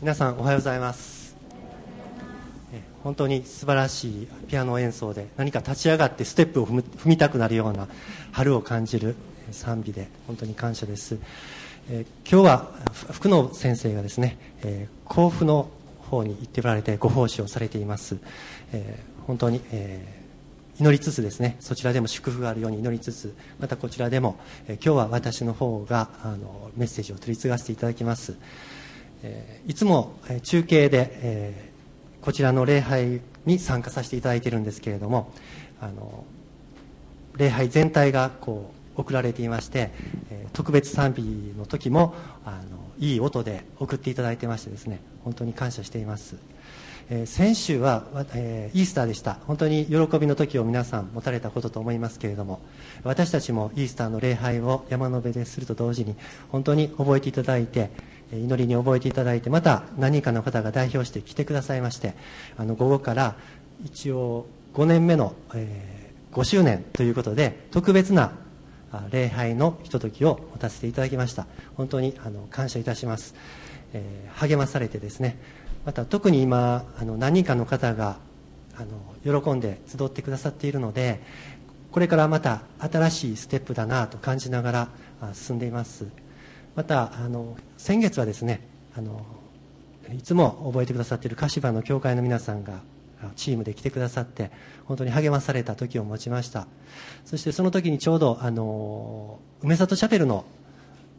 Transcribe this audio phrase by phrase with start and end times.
[0.00, 1.36] 皆さんおはようございます。
[3.04, 7.86] 本当に素晴らしいピアノ演奏で何か立ち上がってステップを踏みたくなるような
[8.32, 9.14] 春を感じる
[9.50, 11.18] 賛美で本当に感謝です、
[11.86, 12.70] 今日は
[13.12, 14.38] 福野先生がですね、
[15.04, 15.68] 甲府の
[15.98, 18.16] 方に行っておられてご奉仕をされています、
[19.26, 19.60] 本当に、
[20.78, 24.36] 祈りつつですねそちらでも祝福があるように祈りつつまたこちらでも、
[24.66, 28.34] 今日は私の方があのメッセージを取り継がせていただきます、
[29.66, 31.70] いつも中継で、
[32.22, 35.32] こちらの礼拝に参加させていただいているんですけれども
[35.80, 36.24] あの
[37.36, 39.90] 礼拝全体がこう送られていまして、
[40.52, 41.22] 特別賛美
[41.56, 42.14] の時も
[42.44, 46.36] あのいい音で送っていただいてましてですね本当に感謝しています、
[47.24, 49.38] 先週は、イースターでした。
[49.46, 52.60] 本当に喜びの時を皆さん持たれたことと思いますけれども
[53.04, 56.14] 私たちもイースターの礼拝を山の辺ですると同時に
[56.50, 57.90] 本当に覚えていただいて
[58.32, 62.14] 祈りに覚えていただいてまた何人かの方が代表して来てくださいまして
[62.56, 63.34] あの午後から
[63.84, 68.32] 一応5年目の、えー、5周年ということで特別な
[69.10, 71.46] 礼拝のひとときを持たせていただきました。
[71.76, 73.34] 本当にあの感謝いたします、
[73.92, 75.38] えー、励まされてですね
[75.84, 78.18] また特に今あの何人かの方が
[78.76, 78.84] あ
[79.24, 81.20] の喜んで集ってくださっているので
[81.90, 84.88] これからまた新しいステップだなと感じながら
[85.34, 86.06] 進んでいます。
[86.74, 88.60] またあの先月はですね
[88.96, 89.24] あの
[90.14, 92.80] いつも覚えてくださっている柏の教会の皆さんが
[93.36, 94.50] チームで来てくださって
[94.84, 96.66] 本当に励まされた時を持ちました。
[97.24, 100.44] そしてその時にちょうどあの梅里チャペルの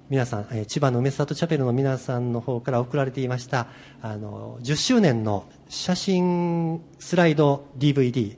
[0.09, 3.67] 皆さん、え千葉の梅里チャペルの皆さんの方から送られていました
[4.01, 8.35] あの10周年の写真スライド DVD、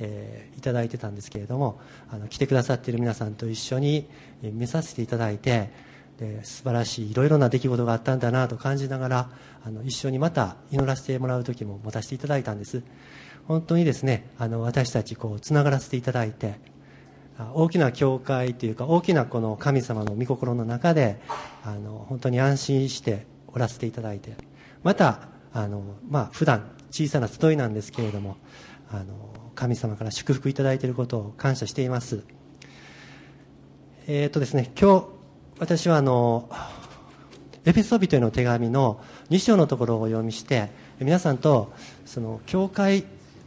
[0.00, 1.78] えー、いただいてたんですけれども
[2.10, 4.08] あの来てくださっている皆さんと一緒に
[4.42, 5.70] 見させていただいて
[6.18, 9.30] で素晴らしいいろいろな出来事があったんだなと感じながら
[9.64, 12.82] あの一緒にまた祈らせてもらう時も持たせていただいたんです。
[13.46, 16.58] 本当にですねあの私たちこうつながらせていただいて
[17.54, 21.20] 大きな教会というか大きなこの神様の御心の中で
[21.62, 24.36] あの本当に安心しておらせていただいて
[24.82, 28.36] またあの、まあ、普段小さな集いなんですけれども
[28.90, 29.04] あの
[29.54, 32.24] 神様から祝福いただいていることを感謝しています。
[34.06, 35.15] えっ、ー、とですね今日
[35.58, 36.50] 私はあの
[37.64, 39.00] エペソビトへの手紙の
[39.30, 40.68] 2章のところをお読みして
[41.00, 41.72] 皆さんと
[42.04, 43.04] その教会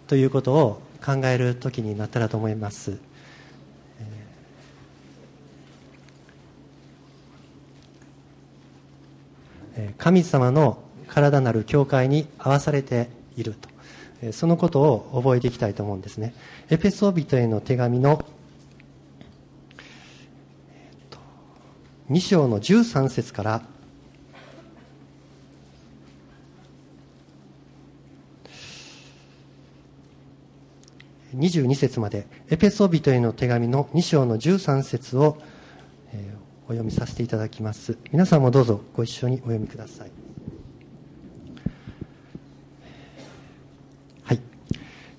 [0.08, 2.97] ということを考える時になったらと思います。
[9.97, 13.70] 神様の体なる教会に合わされていると。
[14.34, 16.34] そのことを覚えていきたいと思うんですね。
[16.70, 18.26] エペソビトへの手紙の
[22.09, 23.62] 2章の13節から。
[31.36, 32.25] 22節まで。
[32.50, 35.38] エペソビトへの手紙の2章の13節を、
[36.66, 37.97] お読みさせていただきます。
[38.12, 40.12] 皆さんもどうぞご一緒にお読みください。
[44.24, 44.40] はい。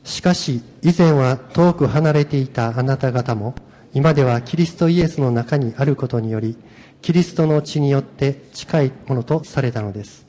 [0.05, 3.55] しかし以前は遠く離れていたあなた方も
[3.93, 6.57] 今ではキリストイエスの中にあることにより
[7.03, 10.27] キリストの血によって近いものとされたのです。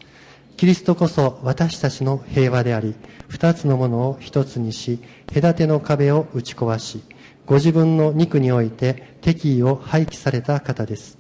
[0.58, 2.96] キリストこそ私たちの平和であり、
[3.28, 5.00] 二つのものを一つにし、
[5.34, 7.02] 隔ての壁を打ち壊し、
[7.46, 11.18] ご自分の肉において敵意を廃棄された方です。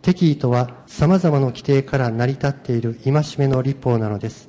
[0.00, 4.48] 敵意とは様々な規定から成り立っている戒めの立法なのです。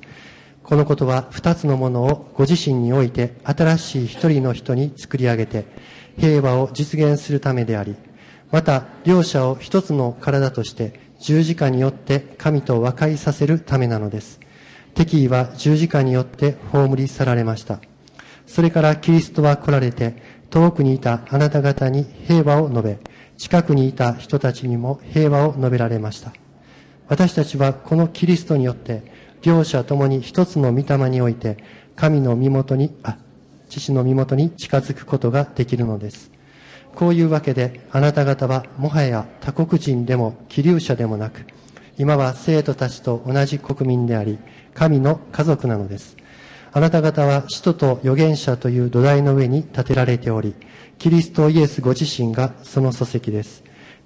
[0.62, 5.64] このことは二つのものをご自身において新しい一人の人に作り上げて
[6.16, 7.96] 平和を実現するためであり、
[8.50, 14.40] また両者を一つの体として十字架によって神と和解させるためなのです。
[14.94, 17.80] 敵意は十字架によって葬り去られました。
[18.46, 20.14] それからキリストは来られて、
[20.50, 22.98] 遠くにいたあなた方に平和を述べ、
[23.36, 26.32] 近くにいた人たちにも平和を述べられました。
[27.08, 29.02] 私たちはこのキリストによって、
[29.42, 31.58] 両者ともに一つの御霊において、
[31.94, 33.18] 神の身元に、あ、
[33.68, 36.30] 父の身元に近づくことができるのです。
[36.94, 41.46] こういうわけで、あなた方はもはや他国人でも気流者でもなく、
[41.98, 44.38] 今は生徒たちと同じ国民であり、
[44.74, 46.16] 神の家族なのです。
[46.72, 50.54] あなた方は使徒と預言者という土台の上に建てられており、
[50.98, 53.64] キリストイエスご自身がその礎石です。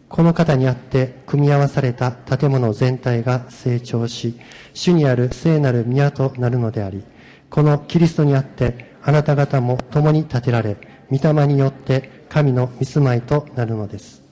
[0.09, 4.39] この方にあって組み合わされた建物全体が成長し、
[4.75, 7.05] 主にある聖なる宮となるのであり、
[7.49, 10.77] このキリストにあってあなた方も共に建てられ、
[11.11, 14.23] 御霊によって神の見住まいとなるのです。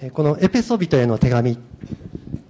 [0.00, 1.58] はい、このエペソビトへの手紙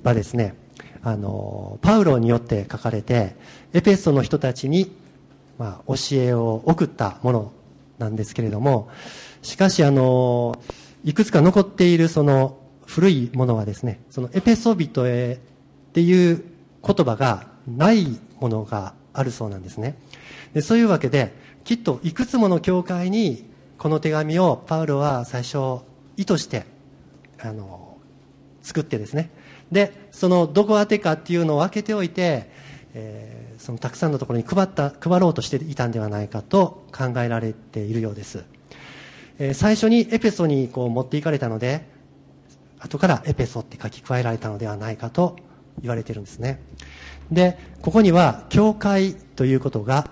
[0.02, 0.54] はですね、
[1.02, 3.34] あのパウロによって書かれて
[3.72, 4.94] エペソの人たちに、
[5.58, 7.52] まあ、教えを送ったもの
[7.98, 8.88] なんですけれども
[9.42, 10.60] しかしあの
[11.04, 15.40] いくつか残っているその古いものはですねそのエペソ人へ
[15.90, 16.44] っていう
[16.84, 18.06] 言葉がない
[18.40, 19.96] ものがあるそうなんですね
[20.54, 21.32] でそういうわけで
[21.64, 23.44] きっといくつもの教会に
[23.78, 25.80] この手紙をパウロは最初
[26.16, 26.66] 意図して
[27.40, 27.96] あの
[28.62, 29.30] 作ってですね。
[29.72, 32.50] でそのどこ宛てかっていうのを分けておいて、
[32.94, 38.44] えー、そのたくさんのところに配った配ろうとしていたんではないかと考えられているようです、
[39.38, 41.88] えー、最初にエペソにこう持っていかれたので
[42.78, 45.36] 後からエペソって書き加えられたのではないかと
[45.80, 46.60] 言われてるんですね。
[47.30, 50.10] でここには教会ということが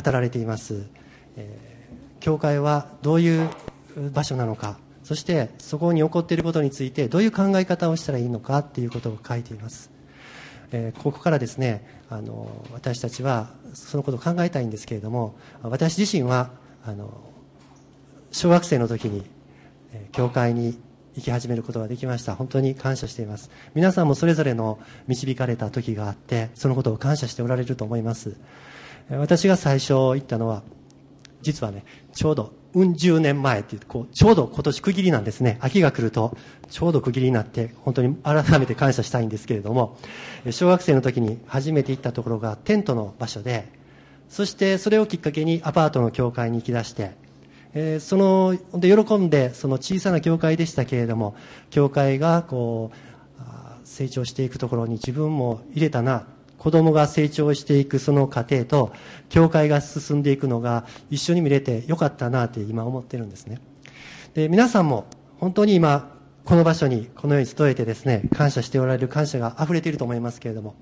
[0.00, 0.86] 語られています、
[1.36, 3.48] えー、教会はどういう
[4.12, 9.90] 場所なのかそしてそこに起こっていることについてどういう考え方をしたらいいのかということを書いています、
[10.72, 16.50] えー、ここからですねあの私たちはそのことを考えたいんですけれども私自身は
[16.84, 17.20] あの
[18.32, 19.24] 小学生の時に、
[19.92, 20.78] え、教会に
[21.14, 22.34] 生き始めることができました。
[22.34, 23.50] 本当に感謝しています。
[23.74, 24.78] 皆さんもそれぞれの
[25.08, 28.36] 導かれた時があってそのことを感謝しておられると思います。
[29.10, 30.62] 私が最初行ったのは
[31.40, 35.56] 実はねちょうどうん十年前っていうこうちょうど今年区切りなんですね。
[35.60, 36.36] 秋が来ると
[36.68, 39.96] ちょうど区切りになって本当に改めて感謝したいんですけれども
[40.50, 43.66] 小学生の時に初めて行ったところがテントの場所で
[44.28, 47.12] そしてそれをきっかけにアパートの教会に行き出して
[47.74, 51.36] えー、そので喜んでその小さな教会でしたけれども
[51.70, 53.08] 教会がこう
[53.84, 56.26] 成長していくところに自分も入れたな
[56.58, 58.92] 子供が成長していくその過程と
[59.28, 63.60] 教会が進んでいくのが一緒に見れてよかったなって今思ってるんですね。
[64.34, 65.06] で皆さんも
[65.38, 70.74] 本当に今この場所にこのように集えてですね感謝しておられる感謝が溢れていると思いますけれども、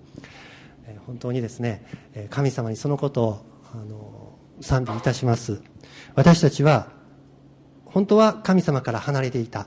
[1.06, 1.84] 本当にですね
[2.30, 5.60] 神様にそのことをあの賛美いたします。
[6.14, 6.88] 私たちは
[7.84, 9.66] 本当は神様から離れていた。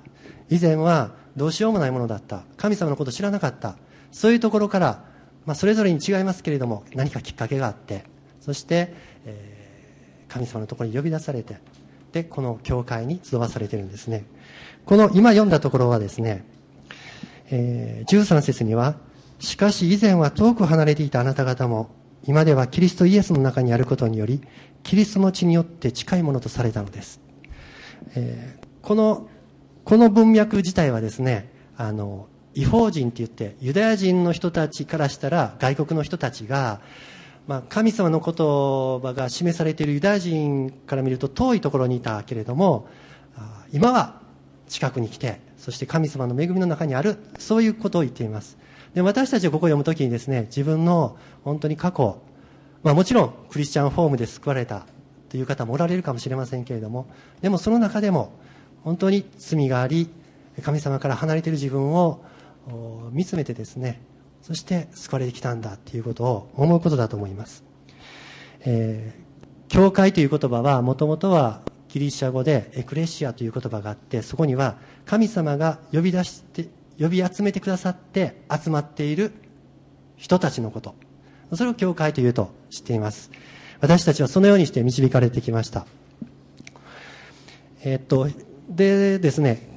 [0.50, 2.44] 以前はどうしようもないものだった。
[2.58, 3.76] 神様のことを知らなかった。
[4.12, 5.04] そういうところから、
[5.45, 8.03] まあ、それぞれに違いますけれども何かきっかけがあって
[8.41, 8.94] そして、
[9.25, 11.57] えー、神様のところに呼び出されて
[12.12, 14.25] でこの教会に集わされているんですね。
[14.86, 16.44] この今読んだところはですね、
[17.51, 18.95] えー、13節には
[19.38, 21.91] しかし以前は遠く離れていたあなた方も
[22.27, 24.41] 今ではキリストイエスの中にあることにより
[24.83, 27.21] キリストの血によって近いものとされたのです、
[28.15, 29.30] えー、この
[29.86, 32.27] この文脈自体はですねあの
[32.60, 36.82] 違法人って言ってユダヤ人の人たちからしたら外国の人たちが、
[37.48, 42.88] まあ、神様の言葉が示されているユダヤ人から見ると遠いところにいたけれども
[43.72, 44.22] 今は
[44.68, 48.58] 近くに来てそして神様の恵みの中にあるそういうことを言っています。
[48.94, 52.22] で私たちがここを読むときにですね自分の本当に過去
[52.84, 54.86] まあ、もちろんクリスチャンホームで救われた
[55.30, 57.08] という方もおられるかもしれませんけれども
[57.42, 58.32] でもその中でも
[58.84, 60.10] 本当に罪があり
[60.62, 62.24] 神様から離れている自分を
[63.12, 64.01] 見つめてですね
[64.42, 67.63] そして救われてきたんだということを思うことだと思います、
[68.62, 76.69] えー、教会という言葉はもともとはギリシャ語でエクレシアという言葉があってそこには神様が呼び出して
[77.00, 79.31] 呼び集めてくださって集まっている
[80.18, 80.95] 人たちのこと。
[81.55, 83.32] それを教会というと知っています。
[83.79, 85.88] 私たちはそのようにして導かれてきました。
[87.84, 88.27] えー、っと
[88.70, 89.69] でですね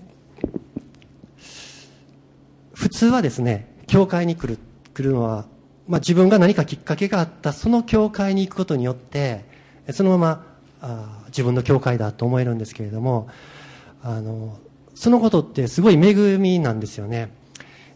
[2.82, 4.58] 普通はですね教会に来る
[4.92, 5.46] 来るのは、
[5.86, 9.44] まあ、自分が何かきっかけがあったその教会に行くことによって
[9.92, 10.46] そのまま
[10.80, 13.28] あ自分の教会だと思えるんですけれども
[14.02, 14.58] あの
[14.96, 17.30] そのことってすごい恵みなんですよね。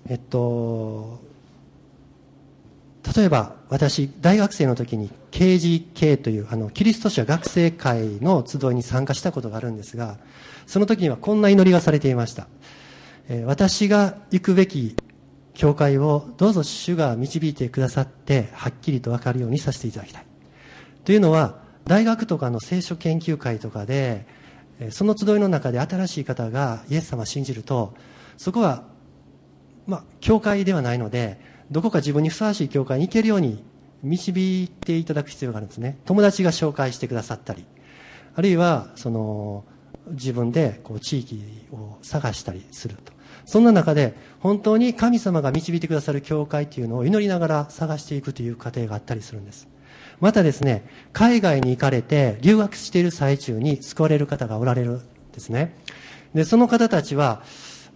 [0.09, 1.19] えっと
[3.17, 10.19] 例えば私大学生の時に KGK というあのキリスト者学生会の集いに参加したことがあるんですが
[10.69, 12.47] その時にはこんな祈りがされていました、
[13.45, 14.97] 私が行くべき
[15.55, 20.27] 教会をどうぞ主が導いてくださってはっきりと分かるようにさせていただきたい。
[21.05, 24.27] というのは大学とかの聖書研究会とかで
[24.91, 27.95] その集いの中で新しい方がイエス様を信じると
[28.37, 28.85] そこは
[29.87, 31.41] まあ教会ではないので
[31.71, 33.65] どこか自分にふさわしい教会に行けるように
[34.03, 35.99] 導いていただく必要があるんですね。
[36.05, 37.65] 友達が紹介してくださったり
[38.35, 39.65] あるいはその
[40.11, 43.16] 自分でこう地域を探したりすると。
[43.45, 49.69] そんな中で本当に神様が導いてくださる教会というのを祈りながら探していくという過程があったりするんです。
[50.21, 55.03] またですね海外に行かれて留学している最中に救われる方がおられるん
[55.33, 55.77] ですね。
[56.35, 57.43] でその方たちは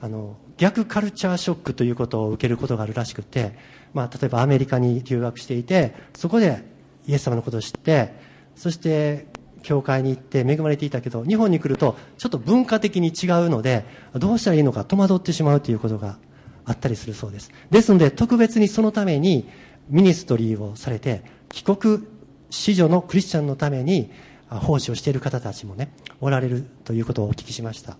[0.00, 3.52] あの逆カルチャーショックということを受けることがあるらしくて、
[3.94, 6.62] まあ、例えばアメリカに留学していてそこで
[7.06, 8.12] イエス様のことを知って
[8.56, 9.26] そして
[9.62, 16.18] 教会に行って恵まれていたけど日本に来るとちょっと文化的に違うのでどうしたらいいのか戸惑ってしまうということが
[16.64, 17.50] あったりするそうです。
[17.70, 19.48] ですので特別にそのために
[19.88, 22.06] ミニストリーをされて帰国
[22.50, 24.10] 子女のクリスチャンのために
[24.48, 27.96] 奉仕をしている方たちもねおられるということをお聞きしました。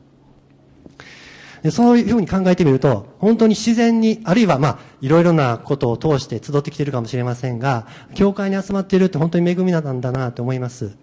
[1.63, 10.97] でそういうふうに考えてみると本当に自然にあるいはまあいろいろなことを通して集ってきているかもしれませんが教会に集まっているって本当に恵みなんだなと思います。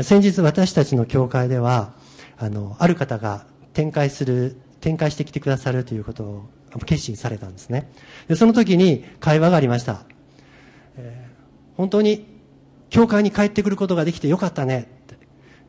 [0.00, 1.92] 先日私たちの教会では
[2.36, 6.48] あのある方が展開する展開してきてくださるということを
[6.84, 7.90] 決心されたんですね。
[8.28, 10.04] でその時に会話がありました、
[10.96, 12.26] えー、本当に
[12.90, 14.88] 教会に帰ってくることができてよかったね。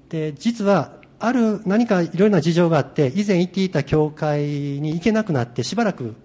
[0.10, 6.16] で実はある何かいろいろな事情があって以前行っていた教会に行けなくなってしばらく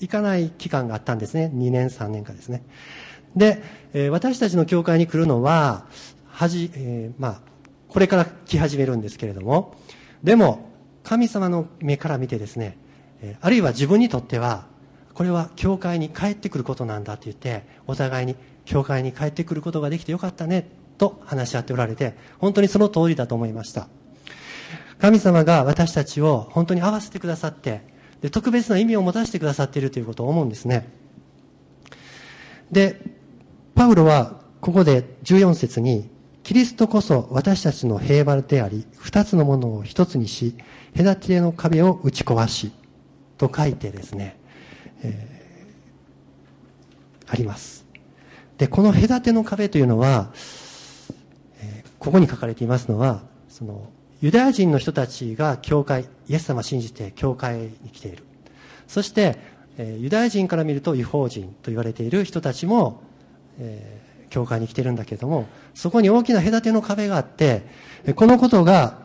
[0.00, 1.50] 行かない期間があったんですね。
[1.54, 2.62] 2年3年かですね。
[3.36, 5.86] で、えー、私たちの教会に来るのは
[6.34, 7.40] はじ、えー、まあ、
[7.88, 9.76] これから来始めるんですけれども、
[10.24, 10.68] でも、
[11.04, 12.76] 神様の目から見てですね、
[13.22, 14.66] えあるいは自分にとっては、
[15.12, 23.86] これは教会に帰ってくることなんだって言って、お互いに教会に帰ってくることができてよかったね、と話し合っておられて、本当にその通りだと思いました。
[24.98, 27.82] 神様が私たちを本当に合わせてくださって、
[28.22, 30.88] で特別な意味を持たせてくださっているということを思うんですね。
[32.72, 33.00] で、
[33.76, 36.08] パウロはここで14節に、
[36.44, 40.54] キリストこそ私たちの平和であり、二つのものを一つにし、
[40.94, 42.70] 隔ての壁を打ち壊し、
[43.38, 44.36] と書いてですね、
[45.02, 47.86] えー、あります。
[48.58, 50.32] で、この隔ての壁というのは、
[51.62, 53.88] えー、ここに書かれていますのは、その、
[54.20, 58.22] ユダヤ人の人たちが教会、イエス様を信じて教会に来ている。
[58.86, 59.38] そして、
[59.78, 63.00] えー、ユダヤ人から見ると違法人と言われている人たちも、
[63.58, 64.02] え
[64.34, 67.62] 教会に来てるんだけども、そこに大きな隔ての壁があって、
[68.16, 68.98] このことが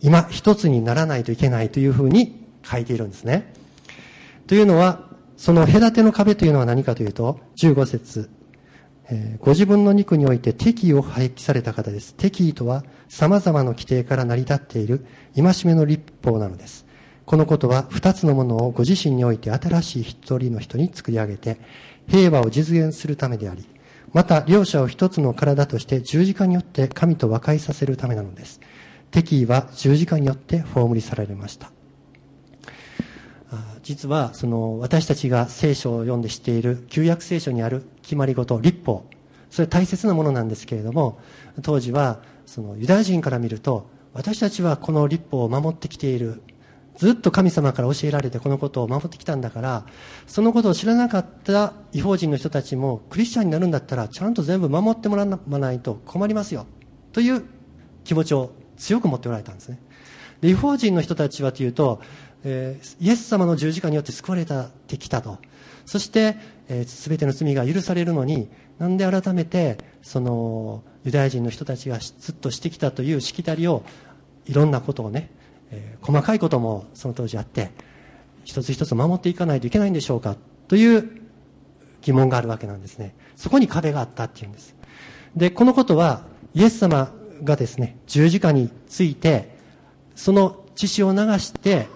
[0.00, 3.52] 今一つにならないといけないというふうに書いているんですね。
[4.46, 8.30] というのは、その隔ての壁というのは何かというと、15節、
[9.10, 12.14] えー、ご自分の肉において敵意を廃棄された方です。
[12.14, 15.04] 敵意とは様々な規定から成り立っている
[15.36, 16.86] 戒めの立法なのです。
[17.26, 21.58] このことは二つのものをご自身において新しい一人の人に作り上げて
[22.08, 23.66] 平和を実現するためであり、
[24.12, 28.60] また両者を一つの体として十字架によって神と和解させるためなのです。
[29.10, 31.70] 敵意は十字架によって葬り去られました。
[33.82, 39.04] 実はその私たちが聖書を読んで知っている旧約聖書にある決まり事立法。
[39.50, 41.18] それ大切なものなんですけれども
[41.62, 46.42] 当時はそのユダヤ人から見ると私たちはこの立法を守ってきている。
[46.96, 49.86] ずっと神様から教えられてこのことを守ってきたんだから、
[50.26, 56.66] そのことを知らなかった違法人の人たちも、クリスチャンになるんだったら、ちゃんと全部守ってもらわないと困りますよ。
[57.12, 57.44] という
[58.04, 59.78] 気持ちを強く持っておられたんですね。
[60.40, 62.00] で違法人の人たちはというと、
[62.44, 64.46] えー、イエス様の十字架によって救われ
[64.86, 65.38] てきたと。
[65.84, 66.36] そして、
[66.68, 73.82] えー、全ての罪が許されるのに、なんで改めて、その、ユダヤ人の人たちがずっとしてきたというしきたりを、
[74.46, 75.30] いろんなことをね、
[75.70, 77.70] えー、細かいこともその当時あって
[78.44, 80.36] 一つ一つ守っていかないといけないんでしょうか
[80.68, 81.20] という
[82.02, 83.14] 疑問があるわけなんですね。
[83.36, 84.74] そこに壁があったっていうんです。
[85.36, 86.22] でこのことは
[86.54, 87.12] イエス様
[87.44, 89.56] がですね十字架について
[90.14, 91.88] その血潮を流して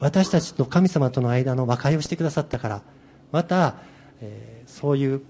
[0.00, 2.82] 私たちと神様との間の和解をしてくださったから
[3.32, 3.76] また、
[4.20, 5.22] えー、そういう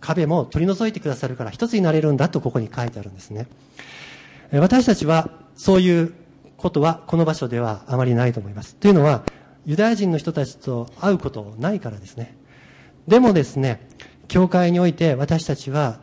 [0.00, 3.46] 壁も取り除いてくださるから一つになれるんだとここに書いてあるんですね。
[4.52, 6.14] 私たちはそういう
[6.60, 8.76] ことはこの場所ではあまりないと思います。
[8.76, 9.24] というのは、
[9.66, 12.36] ユダヤ人の人たちと会うことないからですね。
[13.08, 13.88] でもですね、
[14.28, 15.98] 教会において私たちは、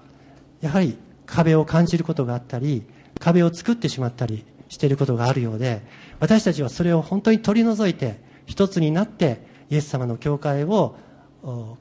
[0.62, 2.84] やはり壁を感じることがあったり、
[3.20, 5.82] 壁を作ってしまったりしていることがあるようで、
[6.20, 10.96] 私たちはそれを本当に取り除いて、一つになって、イエス様の教会を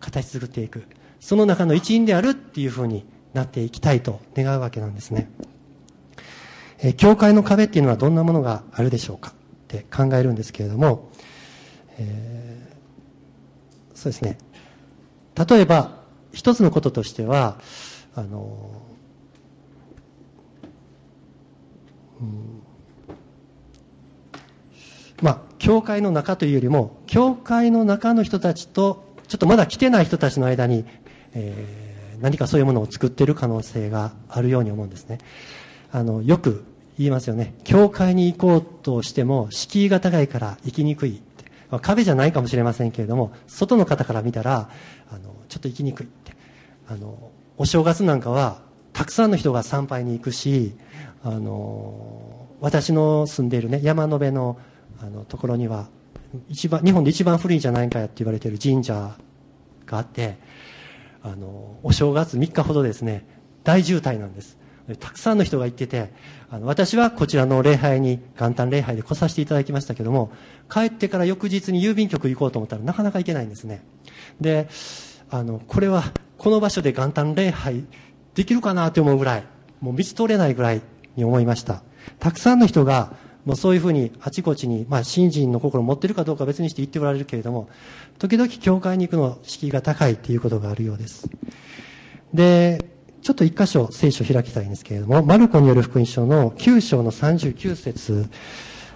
[0.00, 0.84] 形作っていく。
[1.20, 5.30] その中の一員であるっていうふうになっていきたいと願うわけなんですね。
[6.78, 9.30] え教会の壁っていうのはどんなものがあるでしょうか？
[9.30, 9.34] っ
[9.68, 11.10] て考えるんですけれども、
[11.98, 14.38] えー、そうですね
[15.48, 15.96] 例えば
[16.32, 17.58] 一つのこととしては
[18.14, 18.70] あの、
[22.20, 22.62] うん、
[25.22, 30.84] まあ教会の中というよりも教会の中の人たちとちょっとまだ来てない人たちの間に、
[31.32, 35.18] えー、何かそういうものを作っている可能性があるように思うんですね。
[35.96, 36.62] あの、よく
[36.98, 37.54] 言いますよね。
[37.64, 41.22] 教会に行こうとしても、敷居が高いから行きにくい。
[41.70, 44.70] まあ、壁じゃないかもしれませんけれども外の方から見たら
[45.10, 46.36] あのちょっと行きにくいって
[46.86, 48.60] あのお正月なんかは
[48.92, 50.76] たくさんの人が参拝に行くし
[51.24, 54.58] あの私の住んでいる、ね、山の辺の
[55.02, 55.88] あのところには
[56.48, 59.16] 一番日本で一番古いんじゃないかやって言われている神社
[59.86, 60.38] があって
[61.22, 63.26] あのお正月3日ほどですね
[63.62, 64.56] 大渋滞なんです
[64.94, 66.12] たくさんの人が行ってて
[66.48, 70.30] あの私はこちらの礼拝に元旦礼拝で来させていただきましたけども
[70.70, 73.84] 帰ってから翌日に郵便局行こうと思ったらなかなか行けないんですね。
[74.40, 74.68] で
[75.30, 76.04] あのこれは
[76.38, 77.84] この場所で元旦礼拝
[78.34, 79.44] できるかなと思うぐらい
[79.80, 80.82] もう道通れないぐらい
[81.16, 81.82] に思いました。
[82.20, 83.14] たくさんの人が
[83.44, 87.68] もうそういうふうにあちこちに、まあ、信心の心を持っているかどうか別にして言っておられるけれども
[88.18, 91.28] 時々教会に行くの敷居が高いということがあるようです。
[92.34, 92.95] で
[93.26, 98.30] ちょっと一箇所聖書を開きたいんですけれどもマルコによる福音書の9章の39節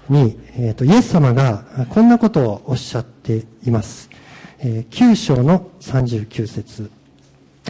[0.08, 4.08] に、えーと、イエス様がこんなことをおっしゃっています、
[4.60, 6.92] えー、9章の39節。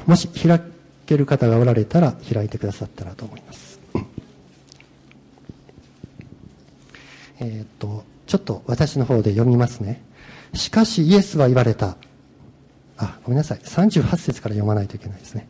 [0.05, 0.61] もし開
[1.07, 3.81] ける方がおられたら開いてくださったらと思います。
[7.39, 10.03] えっ、とちょっと私の方で読みますね。
[10.53, 11.97] しかしイエスは言われた。
[13.01, 13.59] あ、ごめんなさい。
[13.59, 15.49] 38節から読まないといけないですね。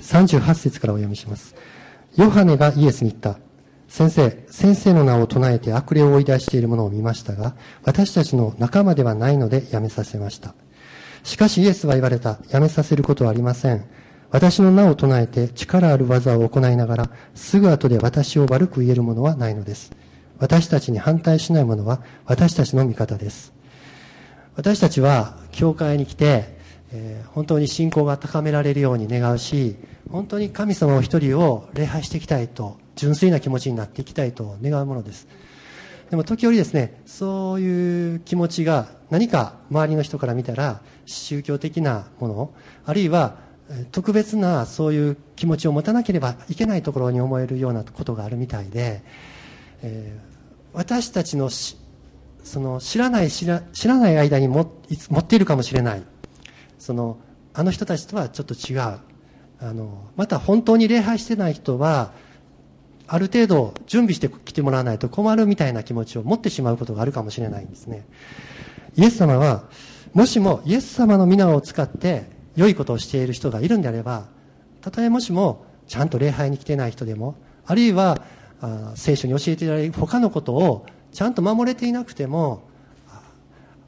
[0.00, 1.54] 38節からお読みします。
[2.16, 3.38] ヨハネがイエスに言った。
[3.88, 10.54] 先生、先生の名を唱えて悪霊を追い出している者を見ましたが、私たちの仲間ではないのでやめさせました。
[11.24, 12.38] しかしイエスは言われた。
[12.50, 13.84] やめさせることはありません。
[14.30, 19.92] 私の名を唱えて力ある技を行いながら、すぐ後で私を悪く言える者はないのです。
[20.38, 23.52] 私たちに反対しない者は私たちの味方です。
[24.56, 26.61] 私たちは教会に来て、
[26.94, 29.76] えー、本当に信仰が高められるように願うし
[30.10, 35.26] 本当に神様お一人を礼拝していきたいと純粋な気持ちになっていきたいと願うものです。
[36.10, 42.50] でも時折ですねそういう気持ちが何か周りの人から見たら宗教的なもの
[42.84, 43.36] あるいは
[43.92, 49.02] 特別なそういう気持ちを持たなければいけないところに思えるようなことがあるみたいで、
[49.82, 56.02] えー、私たちのその知らない知ら知らない間に持っているかもしれない。
[56.82, 57.16] その
[57.54, 58.98] あの人たちとはちょっと違う。
[59.60, 62.10] あのまた本当に礼拝してない人は
[63.06, 68.04] ある程度準備して来てもらわないと困るみたいな気持ちを持ってしまうことがあるかもしれないんですね。
[68.96, 69.62] イエス様は
[70.12, 72.24] もしもイエス様の皆を使って
[72.56, 74.26] 良いことをしている人がいるんであれば
[74.80, 78.22] たとえもしもちゃんと礼拝に来てない人でもあるいは
[78.60, 82.64] あ聖書に教えていただいる他のことをちゃんと守れていなくても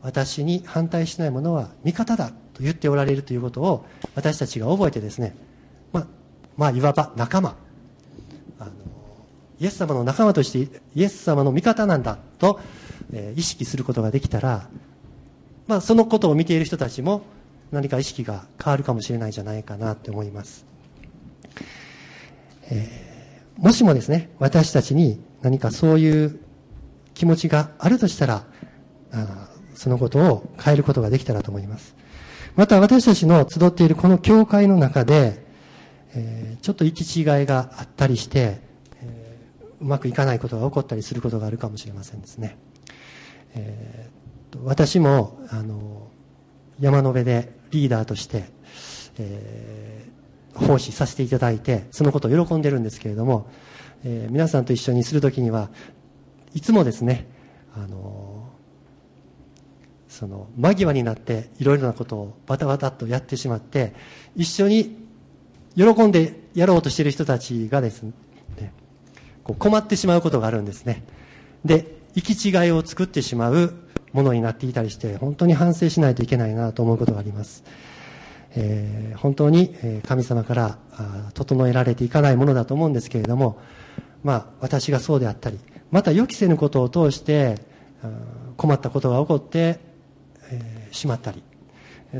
[0.00, 2.30] 私に反対しない者は味方だ。
[2.54, 5.36] と言っておられるということを私たちが覚えてですね、
[5.92, 6.06] まあ、
[6.56, 7.56] まあ、いわば仲間
[8.58, 8.70] あの
[9.60, 12.60] イエス様の仲間としてイエス様の味方なんだと、
[13.12, 14.68] えー、意識することができたら、
[15.66, 17.22] まあ、そのことを見ている人たちも
[17.72, 20.64] 何か意識が変わるかもしれないじゃないかなと思います、
[22.70, 26.40] えー、もしもですね私たちに何かそういう
[27.14, 28.44] 気持ちがあるとしたら
[29.12, 32.03] あそのことを変えることができたらと思います。
[32.56, 35.44] また私たちの集っているこの教会の中で、
[36.14, 38.60] えー、ちょっと行き違いがあったりして、
[39.02, 42.56] えー、うまくいかないことが起こったりすることがあるかもしれませんですね。
[43.56, 46.08] えー、私も、あの、
[46.78, 48.44] 山の上でリーダーとして、
[49.18, 53.50] えー、奉仕させていただいて、そのことを喜んでるんですけれども、
[54.04, 55.70] えー、皆さんと一緒にするときには、
[56.54, 57.26] いつもですね、
[57.74, 58.23] あの
[60.14, 63.94] その間際になっていろいろなことをバタバタとやってしまって
[64.37, 64.96] 一緒に
[65.77, 68.12] 喜んでやろうとしている人たちがですね
[69.42, 71.03] こう困ってしまうことがあるんですね。
[71.64, 73.74] で行き違いを作ってしまう
[74.12, 77.64] ものになっていたりして本当に反省しないといけないなと思うことがあります、
[78.55, 79.74] えー、本当に
[80.07, 80.79] 神様から
[81.35, 83.59] 整えられていかないものだと思うんですけれども
[84.22, 85.59] まあ私がそうであったり
[85.90, 87.59] また予期せぬことを通して
[88.57, 89.81] 困ったことが起こって
[90.92, 91.42] しまったり。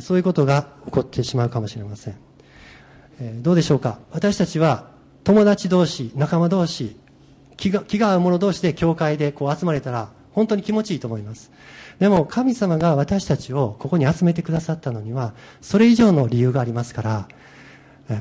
[0.01, 4.01] そういうことが起こってしまうかもしれません、どうでしょうか？
[4.11, 4.91] 私たちは
[5.23, 6.97] 友達同士仲間同士
[7.57, 11.53] 気が気が合う者同士で教会でこう集まれたら本当に気持ちいいと思います。
[12.01, 17.29] でも神様が私たちをここに集めてくださったのにはそれ以上の理由がありますから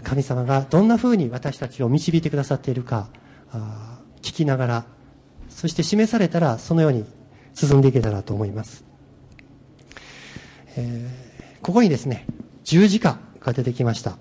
[0.03, 3.09] 神様がどんなふうに私たちを導いてくださっているか
[4.21, 4.85] 聞きながら
[5.49, 7.03] そして示されたらそのように
[7.55, 8.85] 進んでいけたらと思います。
[10.75, 12.25] えー、ここにですね、
[12.63, 14.17] 十字架が出てきました。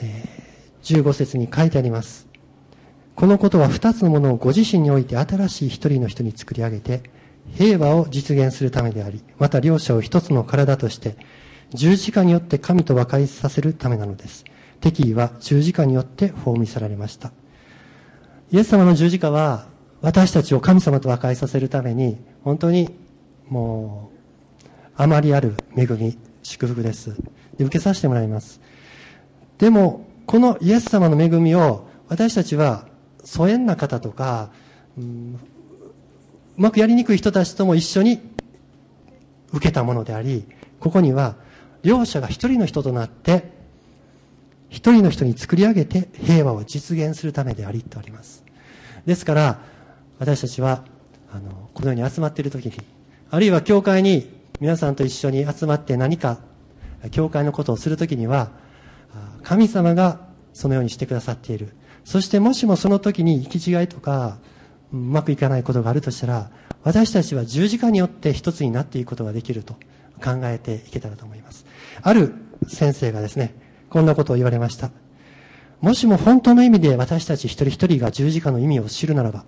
[0.00, 2.26] えー、15節に書いてあります。
[3.14, 7.02] このことは二つのものをご自身において新しい一人の人に作り上げて、
[7.54, 11.16] 平和を実現するためであり、また両者を一つの体として、
[11.70, 14.44] 十字架によって神と和解させるためなのです。
[14.80, 17.32] 敵意は十字架によって葬り去られました。
[18.52, 19.66] イエス様の十字架は
[20.02, 22.94] 私たちを神様と和解させるために本当に
[23.48, 24.15] もう
[24.96, 27.14] あまりある恵み祝福です。
[27.58, 28.60] で受けさせてもらいます。
[29.58, 32.86] でもこのイエス様の恵みを私たちは
[33.24, 34.50] 疎遠な方とか、
[34.96, 35.38] うん、
[36.58, 38.20] うまくやりにくい人たちとも一緒に
[39.52, 40.44] 受けたものであり
[40.80, 41.36] ここには
[41.82, 43.52] 両者が一人の人となって
[44.68, 48.44] 一人の人に作り上げて平和を実現するためでありとあります。
[49.04, 49.60] ですから
[50.18, 50.84] 私たちは
[51.32, 52.74] あのこのように集まっている時に
[53.30, 56.38] あるいは教会に皆さんと一緒に集まって何か
[57.10, 58.50] 教会のことをする時には
[59.42, 60.20] 神様が
[60.52, 61.74] そのようにしてくださっている。
[62.04, 64.38] そしてもしもその時に行き違いとか
[64.92, 66.50] うまくいかないことがあるとしたら
[66.84, 69.74] 私たちは十字架によって一つになっていくことができると
[70.22, 71.66] 考えていけたらと思います。
[72.00, 72.32] ある
[72.68, 73.54] 先生がですね
[73.90, 74.90] こんなことを言われました。
[75.80, 79.44] もしも本当の意味で私たち一人一人が十字架の意味を知るならば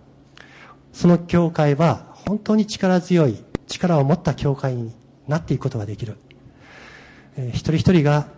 [0.93, 4.93] その教会は本当に力強い力を持った教会に
[5.29, 6.17] なっていくことができる、
[7.37, 8.29] えー、一人一人が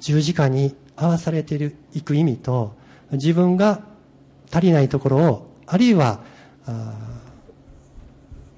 [0.00, 2.76] 十字架に合わされていく意味と
[3.12, 3.82] 自分が
[4.52, 6.20] 足りないところをあるいは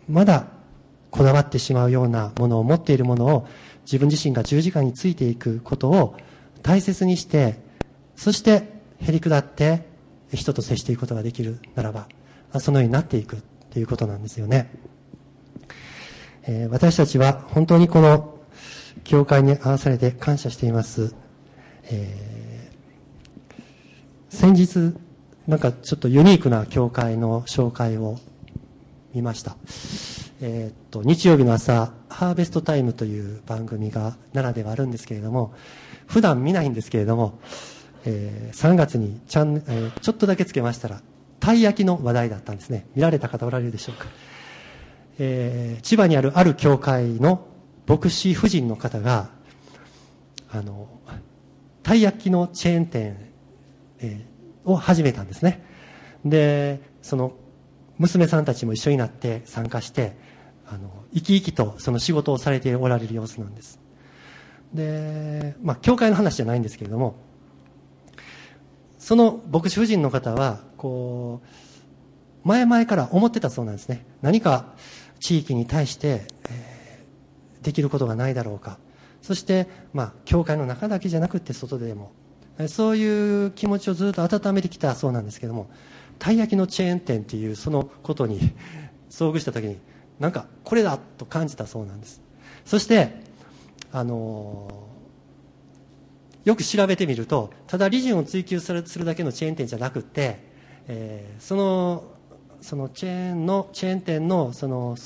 [0.08, 0.46] まだ
[1.10, 3.48] こだわってしまうようなものを持っているものを
[3.84, 6.16] 自分自身が十字架についていくことを
[6.62, 7.58] 大切にして
[8.16, 8.68] そして
[9.00, 9.86] へり下って
[10.32, 12.08] 人と接していくことができるならば
[12.58, 14.70] そのようになっていくということなんですよね、
[16.46, 18.38] え、私たちは本当にこの
[19.04, 21.14] 教会に合わされて感謝しています、
[21.84, 24.96] えー、先日
[25.46, 28.18] なんかちょっとユニークな教会の紹介を
[29.14, 29.56] 見ました。
[30.42, 35.54] えー、っと日曜日の朝「ハーベストタイム」という番組が奈良ではあるんですけれども
[36.06, 37.38] 普段見ないんですけれども、
[38.04, 41.00] えー、3月にちゃん、えー、ちょっとだけつけましたら
[41.40, 42.86] たい焼きの話題だったんですね。
[42.94, 44.06] 見られた方おられるでしょうか、
[45.18, 47.46] えー、千葉にあるある教会の
[47.86, 49.30] 牧師夫人の方が
[50.50, 50.88] あの
[51.82, 53.32] たい焼きのチェーン店、
[54.00, 55.64] えー、を始めたんですね。
[56.24, 57.32] でその
[57.98, 60.16] 娘さんたちも一緒になって参加して
[60.66, 63.78] あの生き生きとその仕事をされておられる様子なんです。
[64.74, 67.16] でまあ教会の話じゃないんですけれども
[68.98, 71.40] その牧師夫人の方はこ
[72.44, 74.04] う前々から思ってたそうなんですね。
[74.22, 74.74] 何か
[75.26, 78.78] 地域に対して、えー、できることがないだろうか。
[79.22, 82.12] そして、まあ、教会の中だけじゃなくて外でも。
[82.68, 85.68] そういう気持ちをずっと温めてきたそうなんですけども
[86.18, 88.40] たい焼きのチェーン店っていうそのことに
[89.10, 89.78] 遭遇した時に
[90.18, 92.22] なんかこれだと感じたそうなんです。
[92.64, 93.20] そして
[93.92, 100.38] あのー、よく調べてみるとただ利潤を追求するだけのチェーン店じゃなくて、
[100.86, 102.15] えー、その
[102.60, 104.96] そのチェーンのチェーン店のその、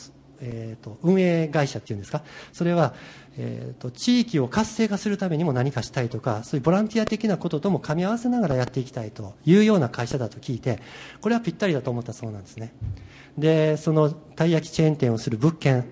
[0.40, 2.22] えーと、運営会社っていうんですか？
[2.52, 2.94] それは、
[3.36, 10.80] えーと、地域を活性化するためにも何かしたいとかそういうボランティア的なこととも噛み合わせながらやっていきたいというような会社だと聞いて
[11.20, 12.72] これはぴったりだと思ったそうなんですね。
[13.38, 15.84] でそのたい焼きチェーン店をする物件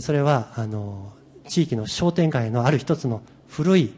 [0.00, 1.12] それはあの
[1.48, 3.94] 地域の商店街のある一つの古い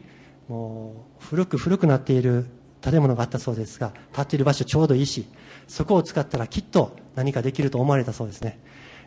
[0.47, 2.45] もう古く古くなっている
[2.81, 5.25] 建物があったそうですが建っている場所ちょうどいいし
[5.69, 8.59] そこを使ったらきっと何かできると思われたそうですね、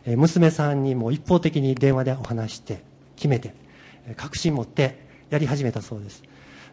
[0.05, 2.81] え娘さんにも一方的に電話でお話して
[3.15, 3.53] 決めて
[4.15, 4.99] 確信持って
[5.29, 6.23] やり始めたそうです。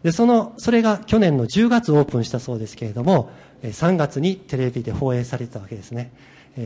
[0.03, 3.29] でそのそれが去年の10月オープンしたそうですけれども
[3.63, 6.11] 3月にテレビで放映されてたわけですね。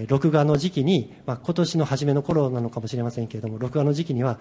[0.08, 4.40] 録画の時期に、まあ、今年の初めの頃なのかもしれませんけれども録画の時期には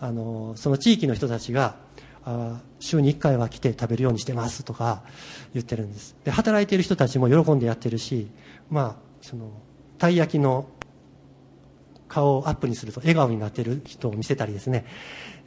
[0.00, 1.76] あのその地域の人たちが
[2.24, 5.02] あ週に1回は来て食べるようにしてますとか
[5.54, 6.16] 言ってるんです。
[6.24, 8.28] で働いてる人たちも喜んでやってるし、
[8.70, 9.50] まあ、その
[9.98, 10.66] たい焼きの
[12.08, 14.84] 顔をアップにすると笑顔になってる人を見せたりですね、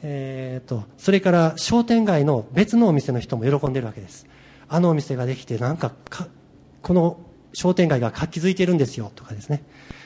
[0.01, 4.25] えーと、それから商店街の別のお店の人も喜んでるわけです。
[4.67, 5.93] あのお店ができてなんか
[6.81, 7.19] この
[7.53, 9.63] 商店街が活気づいてるんですよとかですね。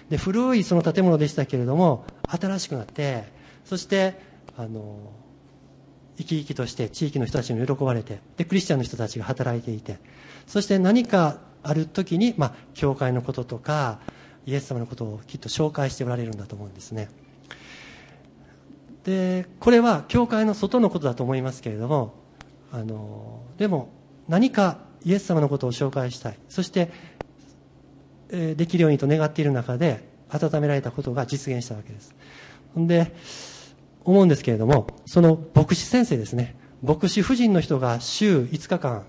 [0.10, 3.25] で古いその建物でしたけれども新しくなって
[3.63, 4.19] そして
[4.58, 4.97] あの
[6.19, 9.99] 生き生きとして地域の人たちに喜ばれてでクリスチャンの人たちが働いていて
[10.47, 13.99] そして何かある時に、まあ、教会のこととか
[14.45, 17.10] イエス様のことをきっと紹介しておられるんだと思うんですね。
[19.05, 22.13] でこれは教会の外のことだと思いますけれども
[22.71, 23.89] あのでも
[24.27, 26.38] 何かイエス様のことを紹介したい。
[26.49, 26.91] そして、
[28.29, 32.13] えー、できるようにと願っている中で温められたことが実現したわけです。
[32.75, 33.13] で
[34.05, 36.55] 思うんですけれどもその牧師先生ですね。
[36.81, 39.03] 牧師夫人の人が週5日間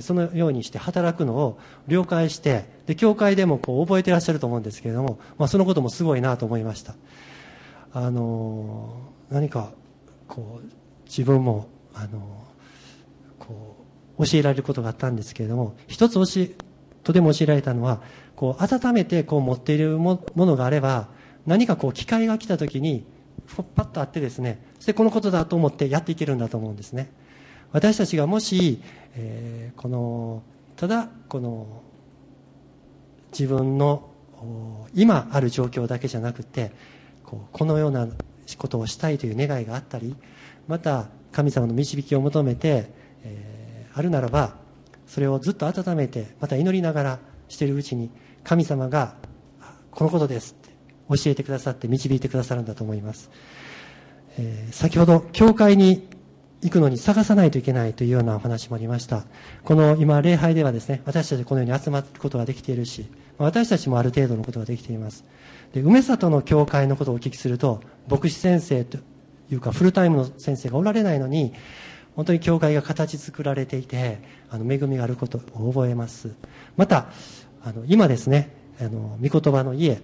[0.00, 6.94] そのようにして働くのを了解してで教会でもこう覚えてらっしゃると思うんですけれども、まあ、そのこともすごいなと思いました。
[7.92, 9.72] あの何か
[10.26, 10.68] こう
[11.04, 12.46] 自分もあの
[13.38, 13.84] こ
[14.18, 16.50] う教えられることがあったんですけれども一つ教え
[17.02, 18.00] とても教えられたのは
[18.34, 21.08] こう温めてこう持っているものがあれば
[21.46, 23.04] 何かこう機会が来た時に
[23.56, 27.10] パッとあってですねそしてこのことだと思ってやっていけるんだと思うんですね。
[27.72, 28.82] 私たちがもし、
[29.14, 30.42] えー、この
[30.76, 31.82] ただこの
[33.32, 34.10] 自分の
[34.94, 36.72] 今ある状況だけじゃなくて
[37.24, 38.08] こうこのような
[38.58, 40.16] ことをしたいという願いがあったり
[40.68, 42.90] また神様の導きを求めて、
[43.24, 44.56] えー、あるならば
[45.06, 48.10] それをずっと温めてまた祈りながらしているうちに
[48.44, 49.14] 神様が
[49.90, 50.61] このことです。
[51.08, 53.30] 教えてくださって導いてくださるんだと思います、
[54.38, 56.08] えー、先ほど教会に
[56.62, 59.24] 行くのに探さないといけないというようなお話もありました。
[59.64, 65.24] この今礼拝ではですね私たちこのように集まることができているし私たちもある程度のことができています。
[65.72, 68.98] で梅里の教会のことをお聞きすると牧師先生と
[69.50, 71.52] いうかフルタイムの先生がおられないのに
[72.14, 76.32] 本当に教会が形作られていてあの恵みがあることを覚えます。
[76.76, 77.06] また
[77.64, 80.00] あの今ですねあの御言葉の家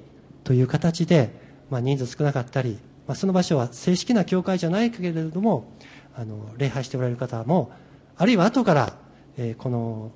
[0.48, 1.28] という形で、
[1.68, 5.70] まあ、人数少なかったり、まあ、その場所は正式な教会じゃないけれども
[6.14, 7.70] あの礼拝しておられる方も
[8.16, 8.94] あるいは後から、
[9.36, 10.10] えー、この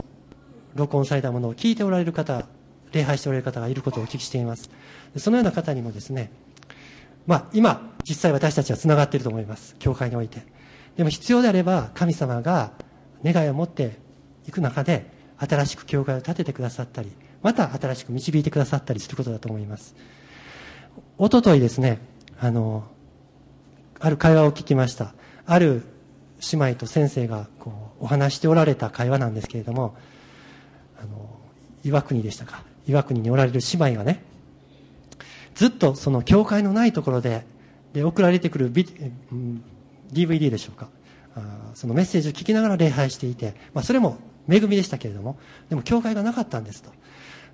[0.75, 2.47] 録音されたものを聞いておられる方
[2.93, 4.71] 礼拝しておられる方がいることをお聞きしています。
[5.19, 6.33] そのような方にもですね
[7.27, 9.77] まあ今実際私たちはつながっていると思います。
[9.81, 10.43] 教会において。
[10.97, 12.73] でも必要であれば神様が
[13.23, 13.99] 願いを持って
[14.49, 19.95] いく中で新しく教会を建ててくださったりまた新しく導いてくださったりすることだと思います。
[21.19, 21.99] おとといですね
[22.39, 22.85] あの
[24.01, 25.15] ある会話を聞きました。
[25.47, 25.83] ある
[26.53, 29.97] 姉妹と先生がこうお話しておられた会話なんですけれども
[31.01, 31.39] あの
[31.85, 32.65] 岩国でしたか。
[32.89, 34.25] 岩国におられる姉妹がね
[35.55, 37.45] ずっとその教会のないところで
[37.93, 38.87] で送られてくるビ、
[40.13, 40.89] DVD でしょうか。
[41.37, 45.39] あそのメッセージを聞きながら礼拝していて、まあ、それも恵みでしたけれども
[45.71, 46.91] でも教会がなかったんですと。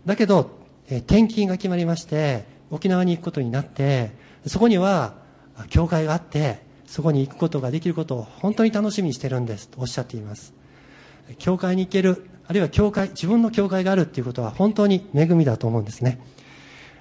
[0.07, 0.51] だけど、
[0.88, 4.12] え転勤が決まりまして沖縄に行くことになって
[4.46, 5.14] そこには
[5.68, 10.54] 教会があってそこに行くことができることを本当に楽しみにしてるんですとおっしゃっています。
[11.38, 16.18] 教会に行けるあるいは教会自分の教会があるっていうことは本当に恵みだと思うんですね、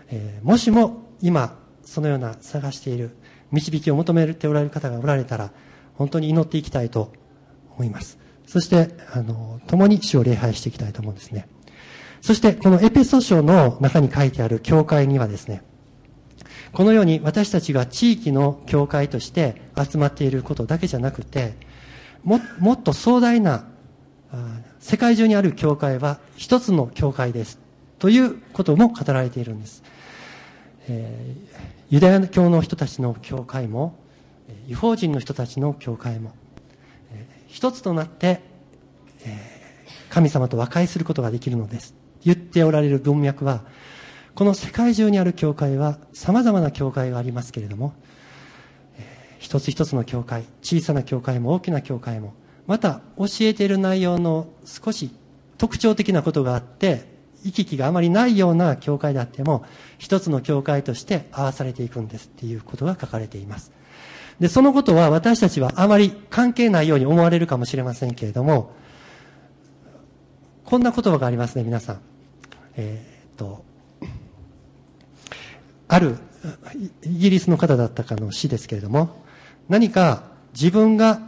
[0.10, 3.12] えー、もしも今そのような探している
[3.52, 5.52] 導きを求めておられる方がおられたら
[5.96, 7.14] 本当に祈っていきたいと
[7.78, 8.20] 思います。
[8.46, 11.48] そしてあの共に主を礼拝していきたいと思うんですね。
[12.22, 15.64] そしてこのエペソ書の中に書いてある教会にはですね
[16.74, 21.56] このように私たちが地域の教会として集まっていることだけじゃなくて
[22.24, 23.66] ももっと壮大な
[24.80, 27.60] 世界中にある教会は一つの教会です
[28.00, 29.84] ということも語られているんです、
[30.88, 31.56] えー、
[31.90, 33.98] ユダヤ教の人たちの教会も
[34.68, 36.34] 違法人の人たちの教会も、
[37.12, 38.42] えー、一つとなって、
[39.26, 42.07] えー、神様と和解することができるのです。
[42.28, 43.64] 言っておられる文脈は
[44.36, 47.94] この世界中にある教会は様々な教会がありますけれども、
[49.00, 52.34] えー、一つ一つの教会小さな教会も大きな教会も
[52.68, 55.10] また教えている内容の少し
[55.58, 57.06] 特徴的なことがあって
[57.46, 59.64] 行き来があまりないような教会であっても
[59.98, 63.72] 一つの教会として合わされていくんですっていうことが書かれています。
[64.42, 68.72] でそのことは私たちはあまり関係ないように思われるかもしれませんけれども
[70.64, 72.17] こんな言葉がありますね皆さん。
[72.78, 73.66] えー、っと
[75.88, 76.18] ある
[77.04, 79.24] イギリスの方だったかの詩ですけれども、
[79.70, 81.22] 何か自分が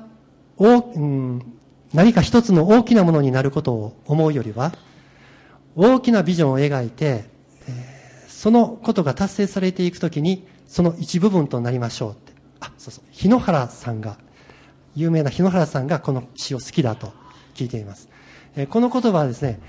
[0.57, 1.53] 大、うん、
[1.93, 4.73] 何か一つの大きなものになることを思うよりは、
[5.75, 7.25] 大きなビジョンを描いて、
[7.67, 12.33] えー、そのことが達成されていくときに、その一部分となりましょうって。
[12.59, 13.03] あ、そうそう。
[13.11, 14.17] 日野原さんが、
[14.95, 17.13] 有名な日野原さんがこの詩を好きだと
[17.55, 18.09] 聞いています。
[18.55, 19.59] えー、この言葉はですね、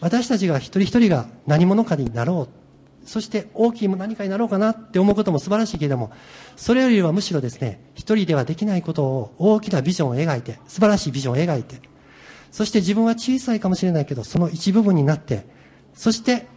[0.00, 2.58] 私たちが一人一人が何者かになろう
[3.08, 6.12] そして大きい何かになろうかなって思うことも素晴らしいけれども、
[6.56, 11.80] それよりはむしろですね、一人ではできないことを大きなビジョンを描いて、素晴らしいビジョンを描いて、
[12.52, 15.46] そして自分は小さいかもしれないけど、その一部分になって、
[15.94, 16.48] そして、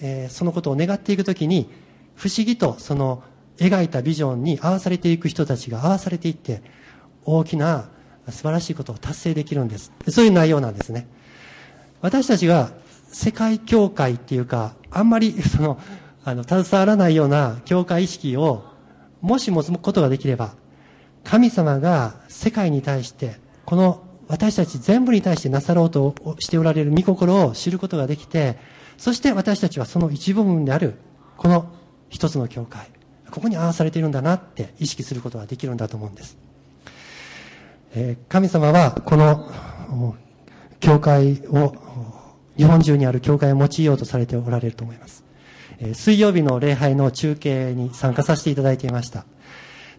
[0.00, 1.68] えー、そのことを願っていくときに、
[2.14, 3.24] 不思議とその
[3.56, 6.62] 描いたビジョンに合わされていく人たちが合わされていって、
[7.24, 7.88] 大きな
[8.28, 9.90] 素晴らしいことを達成できるんです。
[10.08, 11.08] そういう内容なんですね。
[12.00, 12.70] 私たちが
[13.08, 15.78] 世界教会っていうか、あんまり その、
[16.24, 18.64] あの携わらないような教会意識を
[19.20, 20.54] もし持つことができれば
[21.22, 28.58] 神様が世界に対してこの私たち全部に対してなさろうとしておられる御心を知ることができて
[28.98, 30.94] そして私たちはその一部分である
[31.36, 31.72] この
[32.08, 32.88] 一つの教会
[33.30, 36.36] ここに合わされているんだなって意識することができるんだと思うんです、
[37.94, 40.16] えー、神様はこの
[40.80, 41.85] 教会を
[42.56, 45.24] 日本中にある教会を用いようとされておられると思います、
[45.78, 49.24] え、水曜日の礼拝の中継に参加させていただいていました。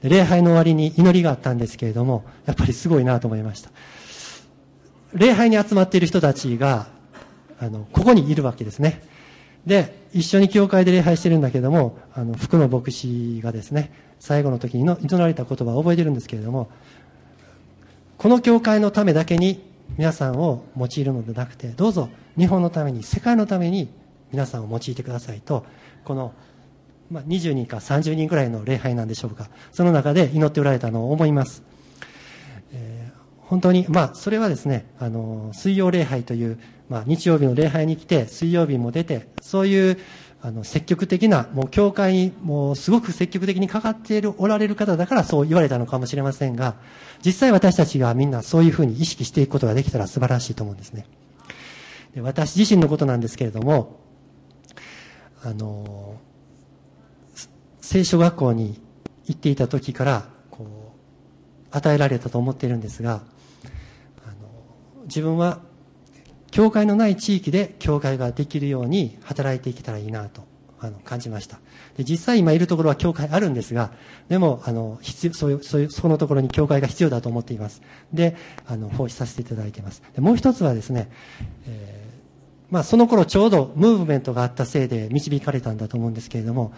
[0.04, 3.72] 礼拝の終わりに祈りがあったんですけれどもやっぱりすごいなと思いました。
[5.14, 6.88] 礼拝に集まっている人たちが
[7.60, 9.02] あのここにいるわけですね。
[9.66, 16.70] で一緒に教会で礼拝してるんだけどもあの福野牧師がですね最後の時に祈られた言葉を覚えてるんですけれども
[18.18, 19.62] この教会のためだけに
[19.98, 23.90] 皆さんを用いるのでなくてどうぞ日本のために世界のために
[24.32, 25.66] 皆さんを用いてくださいと
[26.04, 26.34] この、
[27.10, 29.50] まあ、20人か30人ぐらいの礼拝なんでしょうか。
[29.72, 31.64] その中で祈っておられたのを思います、
[32.74, 39.98] えー、本当にまあそれはですねあの水曜礼拝というまあ、日曜日の礼拝に来て、水曜日も出て、そういう
[40.48, 46.76] あの積極的な、もう教会にもうすごく積極的にかかっている、おられる方だからそう言われたのかもしれませんが、
[47.22, 51.06] 実際私たちがみんなそういうふうに意識していくことができたら素晴らしいと思うんですね。
[52.16, 54.00] で私自身のことなんですけれども、
[55.44, 56.16] あの、
[57.82, 58.80] 聖書学校に
[59.26, 60.94] 行っていた時から、こ
[61.74, 63.22] う、与えられたと思っているんですが、
[64.26, 65.60] あの自分は
[66.52, 70.44] 教会のない地域で教会ができるように働いていけたらいいなと
[70.80, 71.60] あの感じました。
[71.98, 73.92] で実際今いるところは教会あるんですが
[74.30, 77.82] でもあの必要そういうそういうそのところに教会が必要だと思っています。
[78.14, 80.04] であの奉仕させていただいています。
[80.14, 81.10] でもう一つはですね、
[81.68, 86.74] えー、まあ、その頃ちょうどムーブメントがあったせいで導かれたんだと思うんですけれども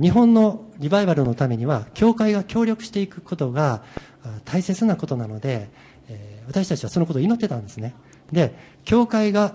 [0.00, 3.82] 日本のリバイバルのためには教会が協力していくことが
[4.44, 5.68] 大切なことなので、
[6.08, 7.94] えー、私たちはそのことを祈ってたんですね。
[8.32, 9.54] で教会が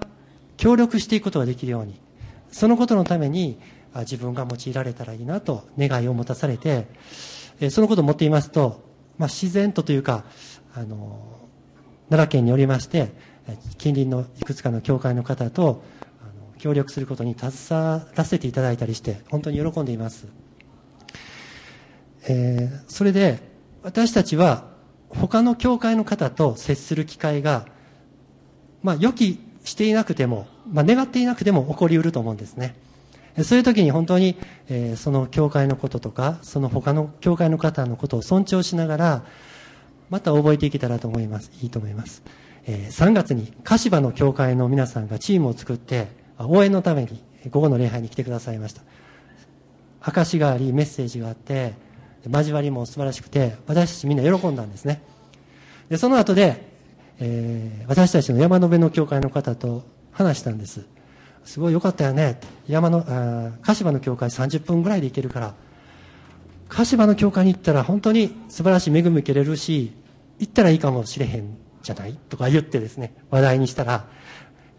[0.57, 1.99] 協力していくことができるように
[2.51, 3.59] そのことのために
[3.95, 6.87] 自分が用いられたらいいなと願いを持たされて
[7.69, 8.83] そのことを持っていますと、
[9.17, 10.23] まあ、自然とというか
[10.73, 11.41] あの
[12.09, 13.11] 奈良県におりまして
[13.77, 15.83] 近隣のいくつかの教会の方と
[16.57, 20.27] 協力することに携わらせていただいたりして本当に喜んでいます、
[22.27, 23.39] えー、それで
[23.83, 24.69] 私たちは
[25.09, 27.65] 他の教会の方と接する機会が
[28.83, 32.75] まあ、予期していなくても、まあ、願っていなくても起こりうると思うんですね。
[33.43, 34.35] そういう時に本当に、
[34.67, 39.23] えー、その教会のこととか、その他の教会の方のことを尊重しながら、
[40.09, 41.51] また覚えていけたらと思います。
[41.61, 42.23] いいと思います。
[42.65, 48.81] えー、3月に柏の教会の皆さんがチームを作って、応援のために午後の礼拝に来てくださいました。
[50.01, 51.73] 証があり、メッセージがあって、
[52.29, 55.01] 交わりも素晴らしくて、私たちみんな喜んだんですね。
[55.89, 56.70] で、その後で、
[57.23, 60.85] えー、私たちの山辺の教会の方と話したんです。
[61.45, 62.39] すごい良かったよね。
[62.67, 65.53] 山のあ柏の教会30分ぐらいで行けるから。
[66.67, 69.91] 柏の教会に行ったら本当に素晴らしい恵み受けれるし
[70.39, 72.13] 行ったらいいかもしれへんじゃない？
[72.29, 74.05] とか言ってですね話題にしたら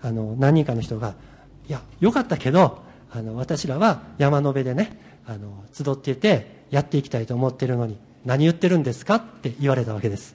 [0.00, 1.14] あの何人かの人が
[1.68, 10.34] 「いや良かったけどあの私らは山の辺でねあの集っていてやっていきたいと思ってるのに何言ってるんですか?」って言われたわけです。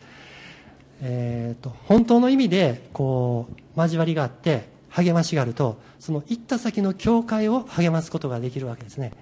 [1.01, 9.13] えーと、本当の意味でこう交わりがあって励ましがあるとその行った先の教会を励ますことができるわけですね。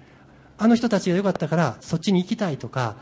[0.58, 2.96] あの人たちが良かったからそっちに行きたいとか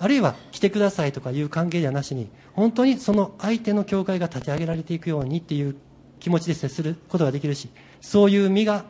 [0.00, 5.76] あるいは来てくださいとかいう関係ではなしに本当にその相手の教会が立ち上げられていくようにっていう
[6.18, 7.68] 気持ちで接することができるし
[8.00, 8.84] そういう身が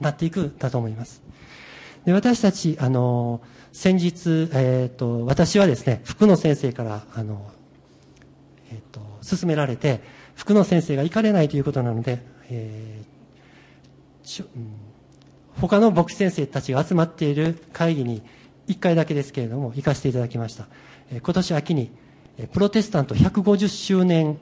[0.00, 1.22] なっていくんだと思います。
[2.04, 3.40] で私たちあの
[3.72, 7.50] 先日、えーと、私はですね福野先生からあの、
[9.28, 10.00] 勧められて
[10.34, 14.44] 福野先生が行かれないということなので、えー、
[15.60, 18.22] 他の牧師先生たちが集まっている会議に
[18.68, 20.66] 1回だけですけれども行かせていただきました、
[21.10, 21.90] えー、今年秋に
[22.52, 24.38] プロテスタント150周年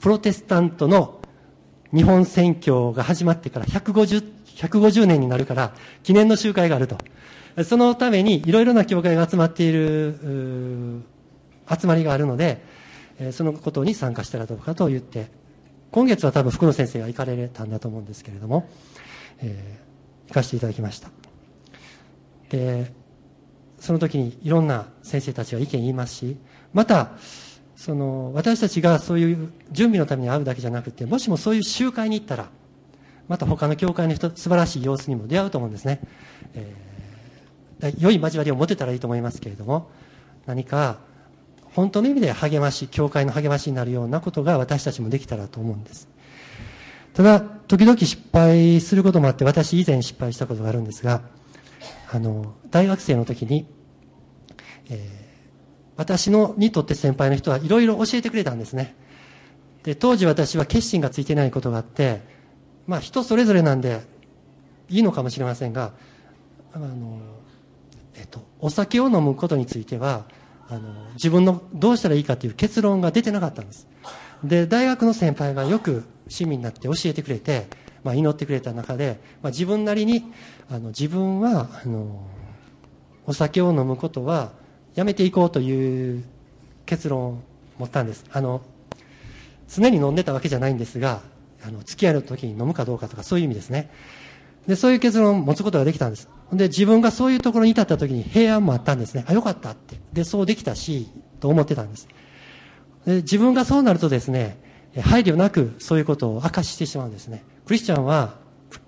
[0.00, 1.20] プロテスタントの
[1.94, 5.72] 日本宣教が始まってから150 150年になるから
[6.02, 6.98] 記念の集会があると。
[7.64, 11.04] そのためにいろいろな教会が集まっている
[11.68, 12.62] 集まりがあるので、
[13.18, 15.28] えそのことに参加したらどうかと言って
[15.90, 18.68] 今月は多分福野先生が行かれたんだと思うんですけれども、
[19.38, 21.10] えー、行かせていただきました。
[22.50, 22.92] で
[23.78, 26.36] その時にいろんな先生たちが意見言いますし
[26.72, 27.10] また
[27.76, 32.48] その私たちがそういう準備のために会うだけじゃなくてもしもそういう集会に行ったら
[33.28, 36.00] また他の教会の人素晴らしい様子にも出会うと思うんですね、
[36.54, 39.90] えー、良い交わりを持てたらいいと思いますけれども
[40.46, 40.98] 何か
[41.74, 46.08] 本当の意味で励まし教会の励ましになるようなことが私たちもできたらと思うんです。
[47.12, 51.22] ただ時々失敗することもあって私以前失敗したことがあるんですが
[52.10, 53.66] あの大学生の時に、
[54.90, 55.24] えー
[55.96, 58.94] 私のにとって先輩の人はいろいろ教えてくれたんですね。
[59.84, 62.22] で当時私は決心がついてないことがあって
[62.86, 64.00] まあ人それぞれなんで
[64.88, 65.92] いいのかもしれませんが
[66.72, 67.18] あの、
[68.16, 70.24] えっと、お酒を飲むことについては
[70.74, 73.86] あの自分のどうしたらいいかという結論が出てなかったんです。
[74.42, 77.66] で大学の先輩がよく親身になって教えてくれて、
[78.02, 80.24] まあ、祈ってくれた中で、まあ、自分なりに
[80.68, 82.26] あの自分はあの
[83.26, 84.52] お酒を飲むことは
[84.94, 86.24] やめていこうという
[86.84, 87.38] 結論を
[87.78, 88.24] 持ったんです。
[88.32, 88.60] あの
[89.68, 91.22] 常に飲んでたわけじゃないんですが
[91.66, 93.90] あの付き合いの時に飲むかどうかとかそういう意味ですね。
[94.66, 96.28] でそういう結論を持つことができたんです。
[96.52, 99.24] で自分がそういうところに至った時に平安もあったんですね。
[99.26, 99.96] あよかったって。
[100.12, 101.08] でそうできたし
[101.40, 102.08] と思ってたんです。
[103.06, 104.58] で自分がそうなるとですね
[105.02, 107.44] 配慮なくそういうことを明かしてしまうんですね。
[107.66, 108.36] クリスチャンは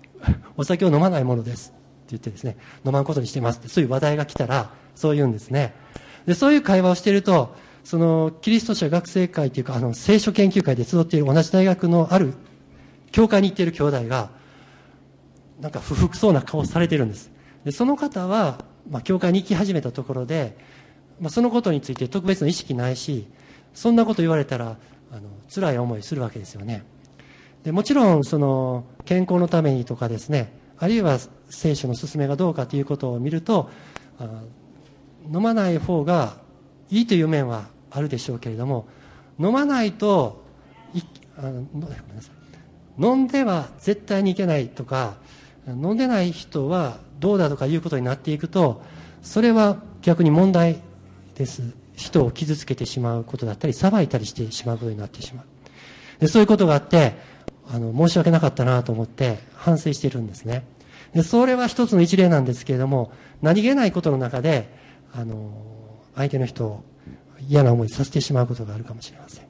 [0.56, 1.70] お酒を飲まないものです。
[1.70, 1.76] って
[2.10, 3.68] 言ってですね飲まんことにしてますって。
[3.68, 5.74] そういう話題が来たらそう言うんですね。
[6.26, 7.54] でそういう会話をしていると
[7.84, 12.34] そのキリスト者学生会というかあの聖書研究会で集っている同じ大学のある
[13.12, 14.30] 教会に行っている兄弟が
[15.60, 17.30] なんか不服そうな顔されてるんです。
[17.64, 20.56] でその方は、まあ、教会に行き始めたところで、
[21.20, 23.26] まあ、そのことについて特別な意識ないし
[23.74, 24.76] そんなこと言われたら
[25.10, 26.84] あの辛い思いするわけですよね。
[27.64, 31.18] でもちろんその健康のためにとかですねあるいは
[31.50, 33.70] 聖書の勧めがどうかということを見ると
[35.32, 36.36] 飲まない方が
[36.90, 38.86] いいという面はあるでしょうけれども
[39.40, 40.44] 飲まないと
[41.36, 41.66] あの
[42.98, 45.16] 飲んでは絶対にいけないとか
[45.68, 48.82] 飲んでない人はどうだとかいうことになっていくと
[49.22, 50.80] それは逆に問題
[51.34, 51.62] です。
[51.96, 55.46] 人を傷つけてしまうことだったり裁いたりしてしまうことになってしまう。
[56.20, 57.14] でそういうことがあって
[57.68, 60.64] あの申し訳なかったなと思って反省しているんですね。
[61.14, 63.12] でそれは一つの一例なんですけれども
[63.42, 64.68] 何気ないことの中で
[65.14, 65.50] あの
[66.14, 66.84] 相手の人を
[67.48, 69.46] 嫌な思いさせてしまうことがあるかもしれません。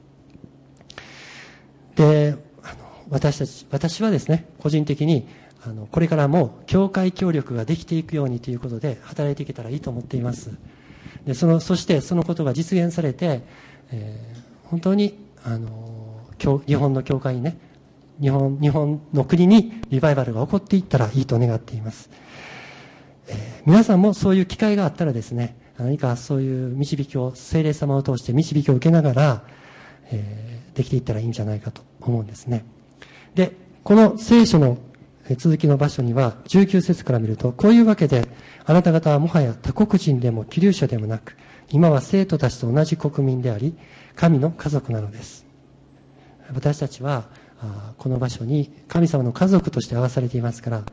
[1.95, 2.75] であの
[3.09, 5.27] 私たち私はですね個人的に
[5.67, 10.51] あのこれからも教会協力ができていくようにということで働いていけたらいいと思っています。
[11.25, 13.41] でそのそしてそのことが実現されて、
[13.91, 17.57] えー、本当にあの日本の教会にね
[18.21, 22.09] 日本日本の国にリバイバルが起こっていったらいいと願っています。
[23.27, 29.43] えー、皆さんもそういう機会があったらですね何かそういう導きを精霊様を通して導きを受けながら、
[30.11, 32.63] えー、できていったらいいんじゃないかと思うんですね。
[33.35, 33.51] で
[33.83, 34.77] この聖書の
[35.35, 38.27] 続きの場所には19節から見るとこういうわけで
[38.65, 41.35] あなた方はもはや他国人でも気流者でもなく
[41.69, 43.75] 今は生徒たちと同じ国民であり
[44.15, 45.45] 神の家族なのです。
[46.53, 47.25] 私たちは
[47.97, 50.83] この場所に神様の家族として合わされていますから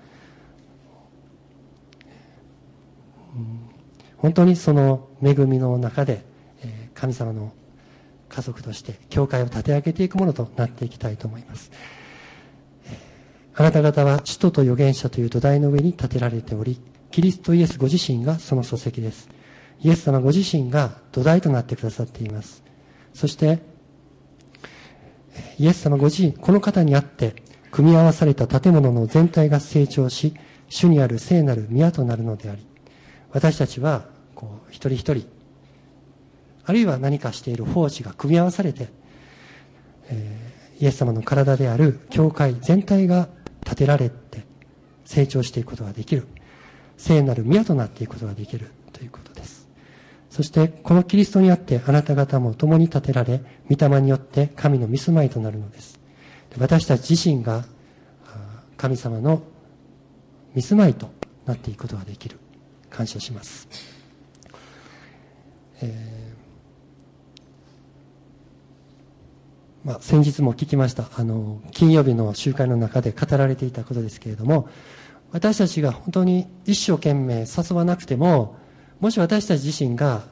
[4.17, 6.25] 本当にその恵みの中で
[6.95, 7.53] 神様の
[8.29, 11.71] 家族として教会を立て上げていくものとなっていきたいと思います。
[13.57, 16.81] あなた方は使徒と預言者という土台の上に立てられており
[17.11, 19.29] キリストイエスご自身がその礎石です。
[19.81, 22.65] イエス様ご自身が土台となってくださっています。
[23.13, 23.61] そして
[25.59, 27.37] イエス様ご自身この方にあって
[27.71, 30.35] 組み合わされた建物の全体が成長し
[30.69, 32.67] 主にある聖なる宮となるのであり
[33.31, 35.29] 私たちはこう一人一人
[36.65, 38.89] あるいは何かしている奉仕が組み合わされて、
[40.09, 43.29] えー、イエス様の体である教会全体が
[43.65, 44.45] 建てられて
[45.05, 46.27] 成長していくことができる。
[46.97, 49.69] 聖なる宮となっていくことができるということです。
[50.31, 53.41] そしてこのキリストにあってあなた方も共に建てられ
[53.71, 56.01] 御霊によって神の見住まいとなるのです。
[56.59, 57.65] 私たち自身が
[58.77, 59.43] 神様の
[60.55, 61.11] 見住まいと
[61.47, 62.39] なっていくことができる。
[62.91, 63.69] 感謝します。
[65.83, 66.24] えー、
[69.85, 74.69] まあ、先日も聞きましたあの金曜日の集会の中で語られていたことですけれども
[75.31, 78.57] 私たちが本当に一生懸命誘わなくても
[79.01, 80.23] もし私たち自身が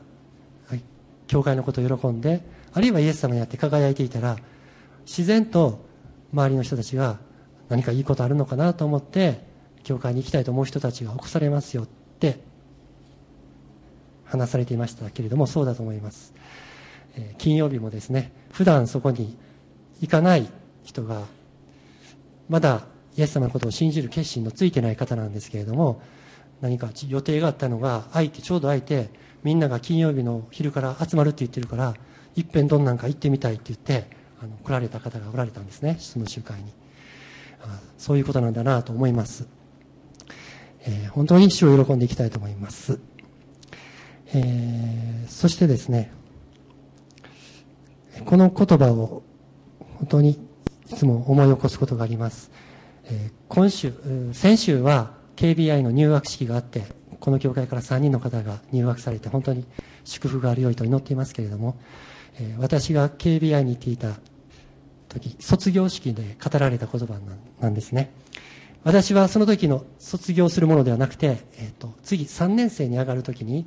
[1.26, 2.42] 教会のことを喜んで
[2.72, 4.38] あるいはイエス様にあって輝いていたら
[5.06, 5.84] 自然と
[6.32, 7.18] 周りの人たちが
[7.68, 9.40] 何かいいことあるのかなと思って
[9.82, 11.86] 教会に行きたいと思う人たちが起こされますよっ
[12.20, 12.40] て
[14.24, 16.32] 話されていましたけれどもそうだと思います、
[17.16, 19.36] え、金曜日もですね普段そこに
[20.00, 20.48] 行かない
[20.84, 21.22] 人が
[22.48, 22.86] まだ
[23.16, 26.02] イエス様のことを信じる決心のついてない方なんですけれども
[26.60, 29.10] 何か予定があったのが空いてちょうど空いて
[29.42, 31.94] みんなが金曜日の昼から集まるって言ってるから
[32.36, 34.08] いっぺんどんなんか行ってみたいって言って
[34.40, 36.72] あの来られた方がおられたんですねその集会に。
[37.64, 39.46] あそういうことなんだなと思います、
[40.80, 42.98] えー、本当に主を喜んでいきたいと思います、
[44.34, 46.10] えー、そしてですね
[48.24, 49.22] この言葉を
[49.98, 50.30] 本当に
[50.90, 52.50] いつも思い起こすことがあります、
[53.04, 53.92] え、今週
[54.32, 56.84] 先週は KBI の入学式があって
[57.20, 59.64] この教会から3人の方が入学されて本当に
[60.04, 61.78] 祝福があるようにと祈っていますけれども、
[62.40, 64.16] え、私が KBI に行っていた
[65.08, 67.14] 時卒業式で語られた言葉
[67.60, 68.12] なんですね。
[68.84, 73.66] 私はその時の卒業するものではなくて、えーと、次3年生に上がる時に、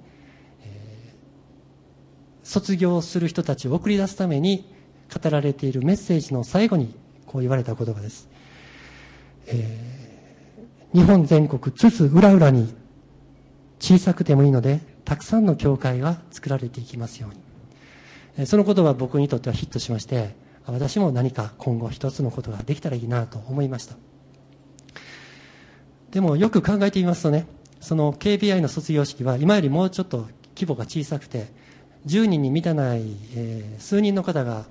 [2.46, 4.72] 卒業する人たちを送り出すために
[5.14, 8.30] 語られているメッセージの最後にこう言われた言葉です、
[9.48, 12.74] えー、日本全国津々浦々に
[13.80, 17.46] 小さくてもいいのでたくさんの教会が作られていきますように。
[18.48, 20.36] そのことは僕にとってはヒットしまして
[20.66, 23.96] 私も何か今後一つのことができたらいいなと思いました。
[26.12, 27.46] でもよく考えてみますとね
[27.80, 31.48] その KBI の卒業式は今よりもうちょっと規模が小さくて
[32.06, 33.02] 10人に満たない、
[33.36, 34.66] えー、数人の方が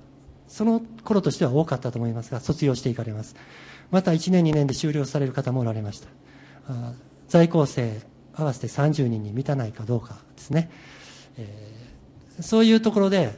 [0.48, 3.34] その頃としては多かったと思いますが卒業していかれます。
[3.90, 6.08] また1年2年で終了される方もおられました。
[7.28, 8.00] 在校生
[8.34, 10.70] 合わせて30人に満たないかどうかですね、
[11.36, 13.32] えー、そういうところで、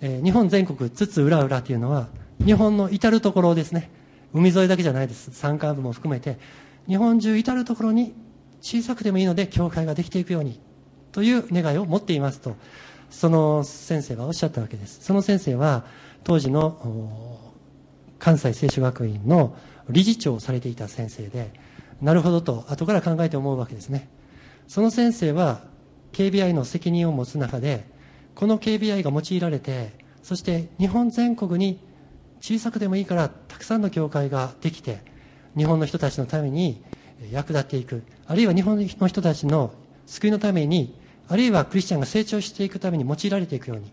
[0.00, 2.08] えー、日本全国津々浦々というのは
[2.44, 3.90] 日本の至る所ですね。
[4.32, 5.30] 海沿いだけじゃないです。
[5.32, 6.38] 山間部も含めて
[6.86, 8.14] 日本中至る所に
[8.60, 10.60] 小さくてもいいので教会ができていくように
[11.12, 12.56] という願いを持っていますと。
[13.10, 15.00] その先生がおっしゃったわけです。
[15.02, 15.84] その先生は
[16.24, 17.52] 当時の
[18.18, 19.56] 関西聖書学院の
[19.88, 21.52] 理事長をされていた先生で
[22.00, 24.08] なるほどと後から考えて思うわけですね。
[24.68, 25.62] その先生は
[26.12, 27.84] KBI の責任を持つ中で
[28.34, 29.92] この KBI が用いられて
[30.22, 31.80] そして日本全国に
[32.40, 35.02] 小さくでもいいからたくさんの教会ができて
[35.56, 36.82] 日本の人たちのために
[37.32, 38.02] 役立っていく。
[38.26, 39.72] あるいは日本の人たちの
[40.06, 40.99] 救いのために
[41.30, 43.90] あるいはクリスチャンが成長していくために用いられていくように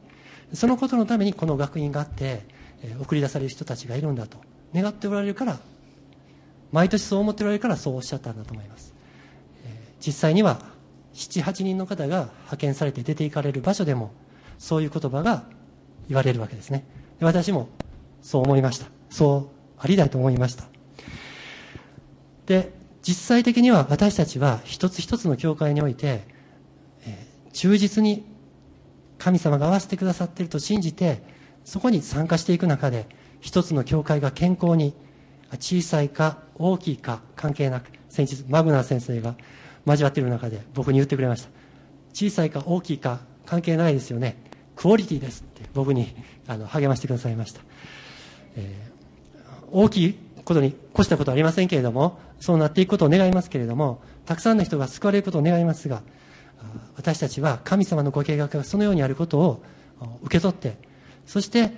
[0.54, 2.42] そのことのためにこの学院があって
[3.00, 4.38] 送り出される人たちがいるんだと。
[4.74, 5.60] 願っておられるから
[6.72, 8.94] 毎年そう思っておられるからそうおっしゃったんだと思います。
[10.06, 10.60] 実際には
[11.14, 14.12] 78人の方が派遣されて出て行かれる場所でも
[14.60, 15.44] そういう言葉が
[16.08, 16.86] 言われるわけですね。
[17.20, 17.70] 私も
[18.22, 18.88] そう思いました。
[19.10, 20.66] そうありだいと思いました。
[22.46, 22.72] で
[23.02, 26.28] 実際的には私たちは一つ一つの教会において、
[27.58, 28.24] 忠実に
[29.18, 31.24] 神様が合わせてくださっていると信じて
[31.66, 33.08] そこに参加していく中で
[33.41, 34.93] 一つの教会が健康に
[35.53, 39.36] 小さいか大きいか関係なく先日マグナー先生が
[39.88, 41.49] 交わっている中で僕に言ってくれました。
[42.14, 44.38] 小さいか大きいか関係ないですよね。
[44.76, 46.14] クオリティですって僕に
[46.47, 47.62] あの励ましてくださいました、
[48.55, 56.03] えー、大きいことに越したことはありませんけれどもそうなっていくことを願いますけれどもたくさんの人が救われることを願いますが
[56.98, 59.64] 私たちは神様のご計画がそのようにあることを
[60.24, 60.78] 受け取って
[61.26, 61.72] そして、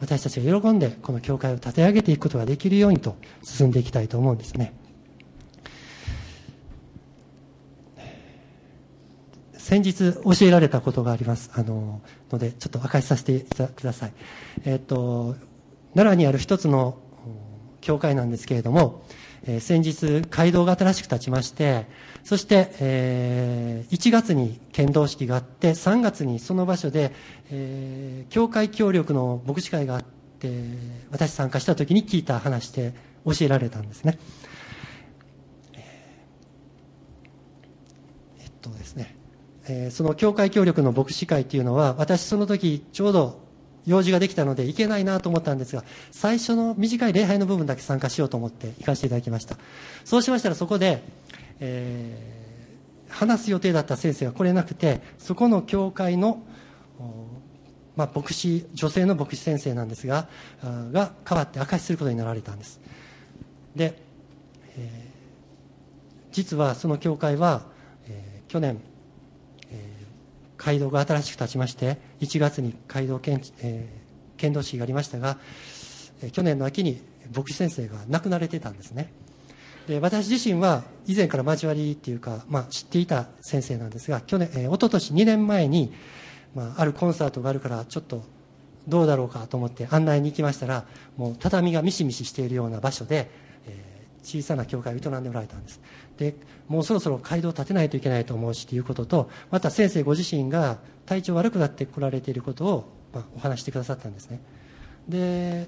[0.00, 4.72] 私たちが喜んでこの教会を立て上げていくことができるようにと進んでいきたいと思うんですね。
[9.56, 11.50] 先日教えられたことがあります。
[11.54, 12.00] あの
[12.30, 14.12] のでちょっと明かしさせてください、
[14.64, 15.36] えっと、
[15.94, 16.98] 奈良にある一つの
[17.80, 19.02] 教会なんですけれども、
[19.44, 21.86] えー、先日街道が新しく立ちまして
[22.24, 27.12] そして、えー、1月に剣道式があって3月にその場所で、
[27.50, 30.50] えー、教会協力の牧師会があって
[31.10, 34.18] 私参加した時に聞いた話で教えられたんですね。
[38.40, 39.16] えっとですね。
[39.68, 43.47] えー、その教会協力の牧師会っていうのは私その時ちょうど
[43.88, 49.56] 用事ができたので行けないなと思ったんですが最初の短い礼拝の部分だけ参加しようと思って行かせていただきました。
[50.04, 51.02] そうしましたらそこで、
[51.58, 56.42] えー、話す予定だった先生が来れなくてそこの教会の
[57.96, 60.28] まあ、牧師女性の牧師先生なんですが
[60.62, 62.80] が代わって証しすることになられたんです。
[63.74, 64.00] で、
[64.76, 67.62] えー、実はその教会は、
[68.06, 68.80] えー、去年
[70.58, 75.38] 街道が新しく立ちまして1月に街道県,、えー、県道式がありましたが、
[76.22, 77.00] え、去年の秋に
[77.34, 79.10] 牧師先生が亡くなれてたんですね。
[79.86, 85.94] で私自身は以前から交わりっていうか、まあ、知っていた先生なんですが去年、えー、一昨年2年前に、
[86.54, 88.22] まあ、あるコンサートがあるからちょっと
[88.86, 90.84] どうだろうかと思って案内に行きましたら
[91.16, 93.30] もう畳がミシミシしているような場所で、
[93.66, 95.80] え小さな教会を営んでおられたんです。
[96.16, 96.34] で
[96.66, 104.40] もうそろそろ街道を建てないといけないと思うしということとまた先生ご自身が体調悪くなってこられていることを、まあ、お話してくださったんですね。
[105.08, 105.66] で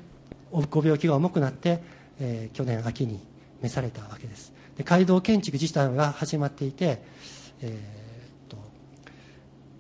[0.51, 1.81] ご病気が重くなって、
[2.19, 3.21] えー、去年秋に
[3.63, 4.53] 召されたわけです。
[4.77, 7.03] で街道建築自体が始まっていて、
[7.63, 8.57] えー、と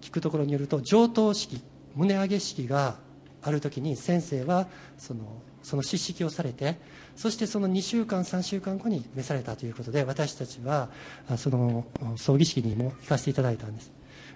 [0.01, 1.61] 聞くところによると上等式
[1.97, 2.97] 胸上げ式が
[3.43, 4.69] ある時に先生は
[4.99, 5.21] その
[5.63, 6.79] その叱式をされて
[7.17, 10.89] そしてその2週間3週間後に召されたということで私たちは
[11.37, 11.85] その
[12.17, 13.93] 葬儀式にも行かせていただいたんです。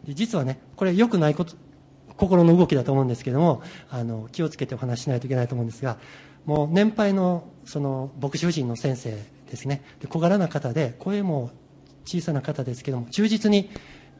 [0.06, 1.54] で実はねこれ良くないこと
[2.16, 5.96] 心の動きだと思うんですけどもあの気をつけてお話ししないといけないと思うんですが
[6.44, 9.10] もう年配のその牧師夫人の先生
[9.50, 9.82] ですね。
[10.00, 11.50] で小柄な方で声も
[12.04, 13.70] 小さな方ですけども忠実に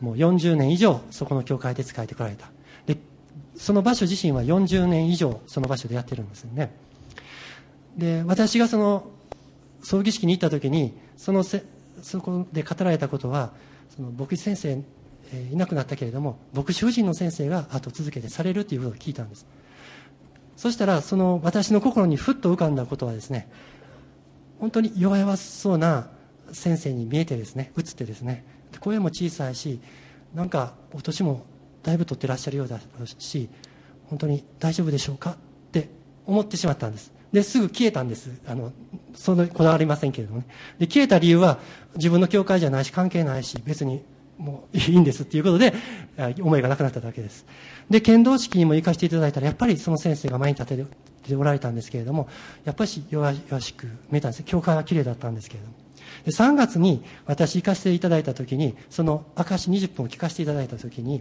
[0.00, 2.50] もう40年以上そこの教会で仕えてこられた。
[2.86, 2.96] で
[3.57, 6.72] その場所自身は40年以上その場所でやってるんですよね。
[7.97, 9.11] で私がその
[9.82, 11.64] 葬儀式に行った時にそのせ
[12.03, 13.53] そこで語られたことは
[13.95, 14.82] その牧師先生、
[15.32, 19.47] えー、いなくなったけれども牧師夫人の先生が後続けてされるということを聞いたんです。
[20.57, 23.49] そしたらその私の心にふっと浮かんだことはですね
[24.61, 26.09] 本当に弱々そうな
[26.53, 28.45] 先生に見えてですね映ってですね
[28.80, 29.80] 声も小さいし
[30.34, 31.45] なんかお年も
[31.82, 32.80] だいぶ取ってらっしゃるようだ
[33.18, 33.49] し
[34.09, 35.36] 本当に大丈夫でしょうかっ
[35.72, 35.88] て
[36.26, 37.14] 思ってしまったんです。
[37.35, 38.30] ですぐ消えたんです。
[38.47, 38.72] あの
[39.14, 40.47] そのこだわりませんけれどもね。
[40.78, 41.59] で消えた理由は
[41.97, 44.05] 自分の教会じゃないし関係ないし別に
[44.39, 45.74] もういいんですっていうことで
[46.41, 47.45] 思いがなくなっただけです。
[47.91, 50.85] で剣道式にも行かせていただいたらやっぱりその先生が前に立て
[51.28, 52.28] ておられたんですけれども
[52.64, 54.45] やっぱり弱々しく見えたんです。
[54.45, 55.74] 教会は綺麗だったんですけれども。
[56.24, 61.20] で3月に私行かせていただいた時にその証20分を聞かせていただいた時に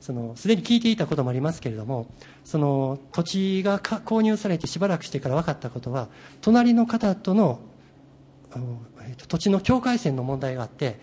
[0.00, 2.06] そのすでに聞いていたこともありますけれども
[2.44, 6.08] その土地が購入されてしばらくしてから分かったことは
[6.40, 7.60] 隣の方との
[8.56, 10.98] の、えー、と土地の境界線の問題があって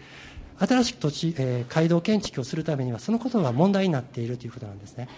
[0.57, 5.09] 新しく土地、えー、街道建築をするためにはそのことが問題になっているということなんですね。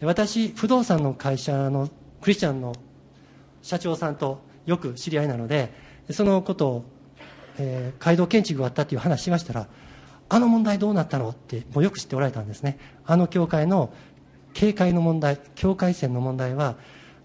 [0.00, 2.74] で私不動産の会社のクリスチャンの
[3.62, 5.72] 社長さんとよく知り合いなので
[6.10, 6.84] そのことを、
[7.58, 9.68] えー、街道建築があったという話しましたら
[10.28, 11.28] あの問題どうなったの？
[11.30, 12.78] ってもうよく知っておられたんですね。
[13.06, 13.92] あの教会の
[14.54, 16.76] 警戒の問題境界線の問題は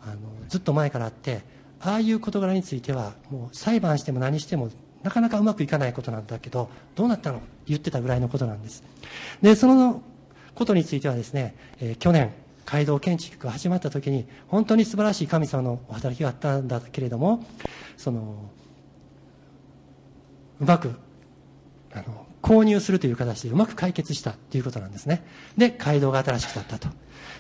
[0.01, 0.17] あの
[0.49, 1.41] ずっと前からあって
[1.79, 4.69] ああいう事柄についてはもう裁判しても何しても
[5.01, 7.41] なかなかうまくいかないことなんだけどどうなったの？
[7.65, 8.83] 言ってたぐらいのことなんです。
[9.41, 10.03] でその
[10.53, 12.33] ことについてはですね、えー、去年
[12.65, 17.43] 街道建築が始まった時に本当に素晴らしい神様のお働きがあったんだけれども
[17.97, 18.49] その
[20.59, 20.95] うまく
[22.41, 25.23] 購入するという形でうまく解決したということなんですね。
[25.57, 26.89] で、街道が新しくなったと。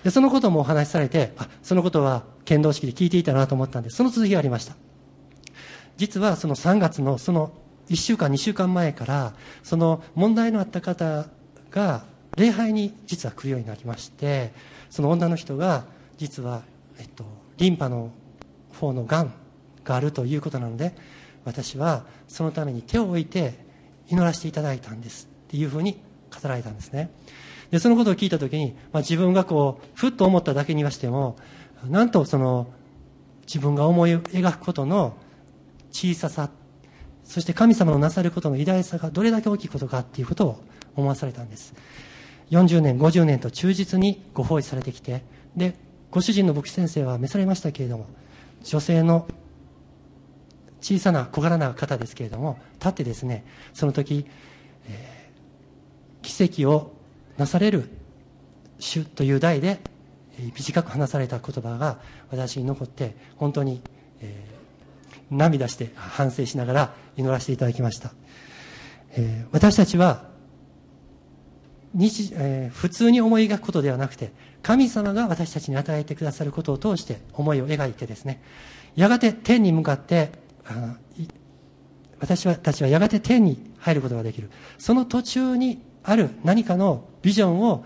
[0.03, 4.75] で、そのこともお話しされて、あ、そのことは剣道式で聞いていたなと思ったんで、その続きがありました。
[5.97, 7.51] 実はその3月のその
[7.89, 9.33] 1週間、2週間前から、
[9.63, 11.27] その問題のあった方
[11.71, 12.03] が
[12.37, 14.53] 礼拝に実は来るようになりまして、
[14.89, 15.85] その女の人が
[16.17, 16.61] 実は、
[16.99, 17.25] えっと、
[17.57, 18.11] リンパの
[18.79, 19.33] 方のがん
[19.83, 20.95] があるということなので、
[21.43, 23.70] 私はそのために手を置いて
[24.11, 25.99] 祈らせていただいたんですっていうふうに
[26.31, 27.09] 語られたんですね。
[27.71, 31.37] でそのことを聞いた時に、まあ、自分がこうふっと思っただけにはしても
[31.89, 32.67] なんとその
[33.47, 35.15] 自分が思い描くことの
[35.91, 36.49] 小ささ
[37.23, 40.63] そして神様のなさることの偉大さがどれだけ大きいことかっていうことを
[40.95, 41.73] 思わされたんです。
[42.51, 45.23] 40年50年と忠実にご奉仕されてきて
[45.55, 45.73] で
[46.09, 48.07] ご主人の牧師先生は召されましたけれども
[48.63, 49.25] 女性の
[50.81, 54.25] 小さな小柄な方ですけれども立ってですねその時、
[54.87, 56.93] えー、奇跡を
[57.37, 57.89] なされる
[58.79, 59.79] 主という題で、
[60.39, 61.99] えー、短く話された言葉が
[62.31, 63.81] 私に残って本当に、
[64.21, 68.11] えー、涙して反省しながら祈らせていただきました、
[69.11, 70.29] えー、私たちは
[71.93, 74.31] 日、えー、普通に思い描くことではなくて
[74.63, 78.41] 神様が私たちに与えてくださることを通して思いを描いてですね
[78.95, 80.31] やがて天に向かって
[82.19, 84.49] 私たちはやがて天に入ることができる。
[84.77, 87.85] その途中にある何かのビジョンを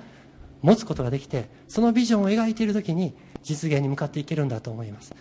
[0.62, 3.14] 持つことができてそのビジョンを描いている時に
[3.44, 5.14] 実現に向かっていけるんだと思います。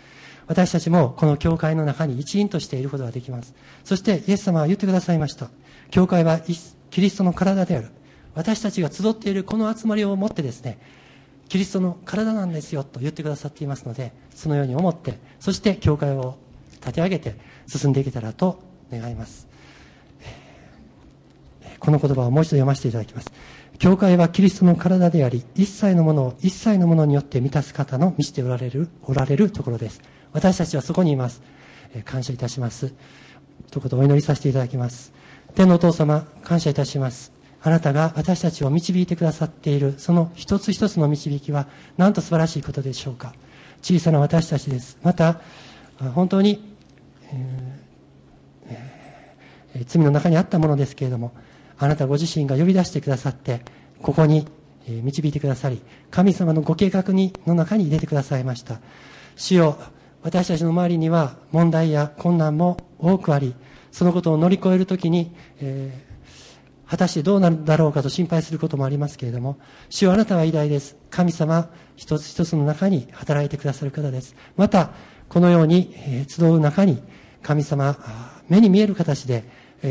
[0.46, 3.54] 私たちもこの教会の中に一員としていることができます。
[3.84, 5.50] そしてイエス様は言ってくださいました。
[5.90, 6.40] 教会は
[6.90, 7.88] キリストの体である。
[8.34, 10.78] 私たちが集っているこの集まりをもってですね
[11.48, 16.36] キリストの体なんですよと言ってくださっていますのでそのように思ってそして教会を
[16.84, 18.60] 立て上げて進んでいけたらと
[18.90, 19.48] 願います。
[21.78, 23.32] この言葉をもう一度読ませていただきます。
[23.78, 30.00] 教会はキリストの体であり、一切のものを一切のものによって満たす方の満ちておられる、おられるところです。
[30.32, 31.42] 私たちはそこにいます。
[32.04, 32.94] 感謝いたします。
[33.68, 35.12] 一言お祈りさせていただきます
[35.54, 37.32] 天のお父様感謝いたします
[37.62, 41.66] あなたが私たちを導いてくださっているその一つ一つの導きは
[41.96, 43.34] なんと素晴らしいことでしょうか
[43.82, 45.40] 小さな私たちですまた
[46.14, 46.73] 本当に、
[47.32, 51.32] えー、罪の中にあったものですけれども
[51.78, 53.62] あなたご自身が呼び出してくださって
[54.02, 54.46] ここに
[54.86, 58.80] 導いてくださり神様のご計画にの中に入れてくださいました。
[59.36, 59.78] 主よ
[60.22, 63.54] 私たちの周りには問題や困難も多くあり
[63.92, 69.58] そのことを乗り越えるときに、えー、果たしてどうなるだろうかと心配することもありますけれども
[69.90, 70.96] 主よあなたは偉大です。
[71.10, 74.34] 神様一つ一つの中に働いてくださる方です。
[74.56, 74.90] また
[75.28, 75.94] このように、
[76.28, 77.02] 集う中に
[77.42, 77.96] 神様
[78.48, 79.44] 目に見える形で、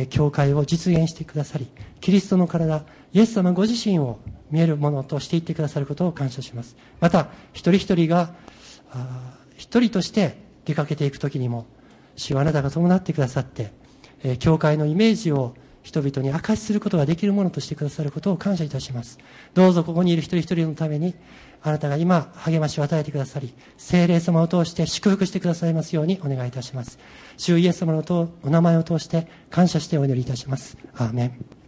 [0.10, 1.68] 教会を実現してくださり
[2.02, 4.18] キリストの体イエス様ご自身を
[4.50, 6.76] 見えるものとしていってくださることを感謝します。
[7.00, 8.34] また一人一人が
[9.56, 11.68] 一人として出かけていく時にも
[12.16, 13.72] 主はあなたが伴ってくださって、
[14.40, 15.54] 教会のイメージを
[15.84, 19.20] 人々に明かしすることができるものとしてくださることを感謝いたします。
[19.54, 21.14] どうぞここにいる一人一人のために
[21.64, 27.00] あなたが今励ましを与えてくださり精霊様を通して祝福してくださいますようにお願いいたします。
[27.38, 28.04] 主イエス様の
[28.44, 30.78] お名前を通して感謝してお祈りいたします。
[30.96, 31.63] アーメン。